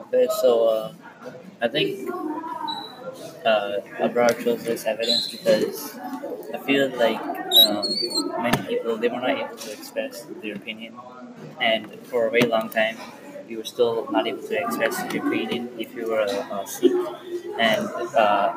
Okay, 0.00 0.28
so 0.40 0.68
uh, 0.68 0.92
I 1.60 1.68
think 1.68 2.08
uh, 3.44 3.80
Abrar 4.00 4.32
chose 4.42 4.64
this 4.64 4.86
evidence 4.86 5.28
because 5.30 5.98
I 6.54 6.58
feel 6.58 6.88
like 6.96 7.20
um, 7.20 7.84
many 8.42 8.66
people 8.66 8.96
they 8.96 9.08
were 9.08 9.20
not 9.20 9.30
able 9.30 9.56
to 9.56 9.72
express 9.72 10.22
their 10.42 10.54
opinion, 10.54 10.94
and 11.60 11.92
for 12.06 12.26
a 12.26 12.30
very 12.30 12.48
long 12.48 12.70
time 12.70 12.96
you 13.48 13.58
were 13.58 13.64
still 13.64 14.10
not 14.10 14.26
able 14.26 14.42
to 14.42 14.58
express 14.64 15.12
your 15.12 15.26
opinion 15.26 15.70
if 15.78 15.94
you 15.94 16.08
were 16.08 16.20
a, 16.20 16.30
a 16.30 16.66
Sikh, 16.66 16.92
and 17.58 17.86
uh, 18.14 18.52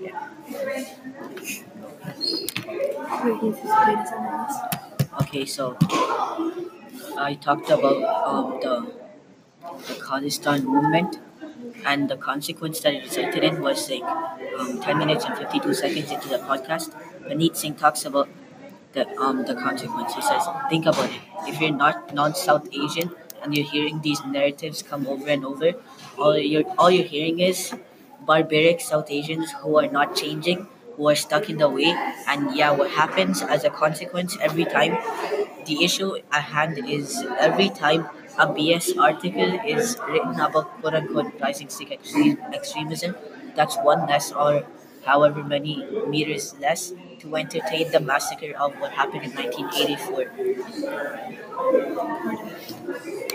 yeah. 0.00 0.28
Okay, 5.22 5.44
so 5.44 5.76
I 7.18 7.34
talked 7.34 7.70
about 7.70 8.02
um, 8.26 8.58
the 8.62 8.74
the 9.88 9.94
Khalistan 10.06 10.64
movement, 10.64 11.18
and 11.84 12.08
the 12.08 12.16
consequence 12.16 12.80
that 12.80 12.94
it 12.94 13.04
resulted 13.04 13.44
in 13.44 13.60
was 13.62 13.90
like 13.90 14.02
um, 14.58 14.80
10 14.80 14.98
minutes 14.98 15.24
and 15.24 15.36
52 15.38 15.74
seconds 15.74 16.10
into 16.10 16.28
the 16.28 16.38
podcast. 16.38 16.94
Maneet 17.28 17.56
Singh 17.56 17.74
talks 17.74 18.04
about 18.04 18.28
the 18.92 19.06
um 19.20 19.44
the 19.44 19.54
consequence. 19.54 20.14
He 20.14 20.22
says, 20.22 20.46
think 20.68 20.86
about 20.86 21.10
it. 21.10 21.20
If 21.46 21.60
you're 21.60 21.76
not 21.76 22.14
non-South 22.14 22.68
Asian 22.72 23.10
and 23.42 23.56
you're 23.56 23.66
hearing 23.66 24.00
these 24.02 24.24
narratives 24.24 24.82
come 24.82 25.06
over 25.06 25.28
and 25.28 25.44
over, 25.44 25.72
all 26.18 26.36
you're 26.36 26.64
all 26.78 26.90
you're 26.90 27.06
hearing 27.06 27.40
is 27.40 27.74
barbaric 28.26 28.80
South 28.80 29.10
Asians 29.10 29.52
who 29.62 29.78
are 29.78 29.88
not 29.88 30.14
changing, 30.16 30.66
who 30.96 31.08
are 31.08 31.14
stuck 31.14 31.48
in 31.48 31.58
the 31.58 31.68
way, 31.68 31.94
and 32.28 32.54
yeah, 32.56 32.70
what 32.70 32.90
happens 32.90 33.42
as 33.42 33.64
a 33.64 33.70
consequence 33.70 34.36
every 34.40 34.64
time 34.64 34.98
the 35.66 35.84
issue 35.84 36.16
at 36.32 36.42
hand 36.42 36.78
is 36.88 37.22
every 37.38 37.68
time 37.68 38.08
a 38.38 38.46
BS 38.46 38.96
article 38.98 39.58
is 39.66 39.96
written 40.08 40.40
about 40.40 40.80
quote 40.80 40.94
unquote 40.94 41.32
rising 41.40 41.68
Sikh 41.68 41.92
extremism, 41.92 43.14
that's 43.54 43.76
one 43.78 44.06
less 44.06 44.32
or 44.32 44.64
however 45.04 45.42
many 45.44 45.84
meters 46.08 46.54
less 46.60 46.92
to 47.20 47.36
entertain 47.36 47.90
the 47.90 48.00
massacre 48.00 48.54
of 48.58 48.74
what 48.80 48.92
happened 48.92 49.24
in 49.24 49.32
1984. 49.32 50.30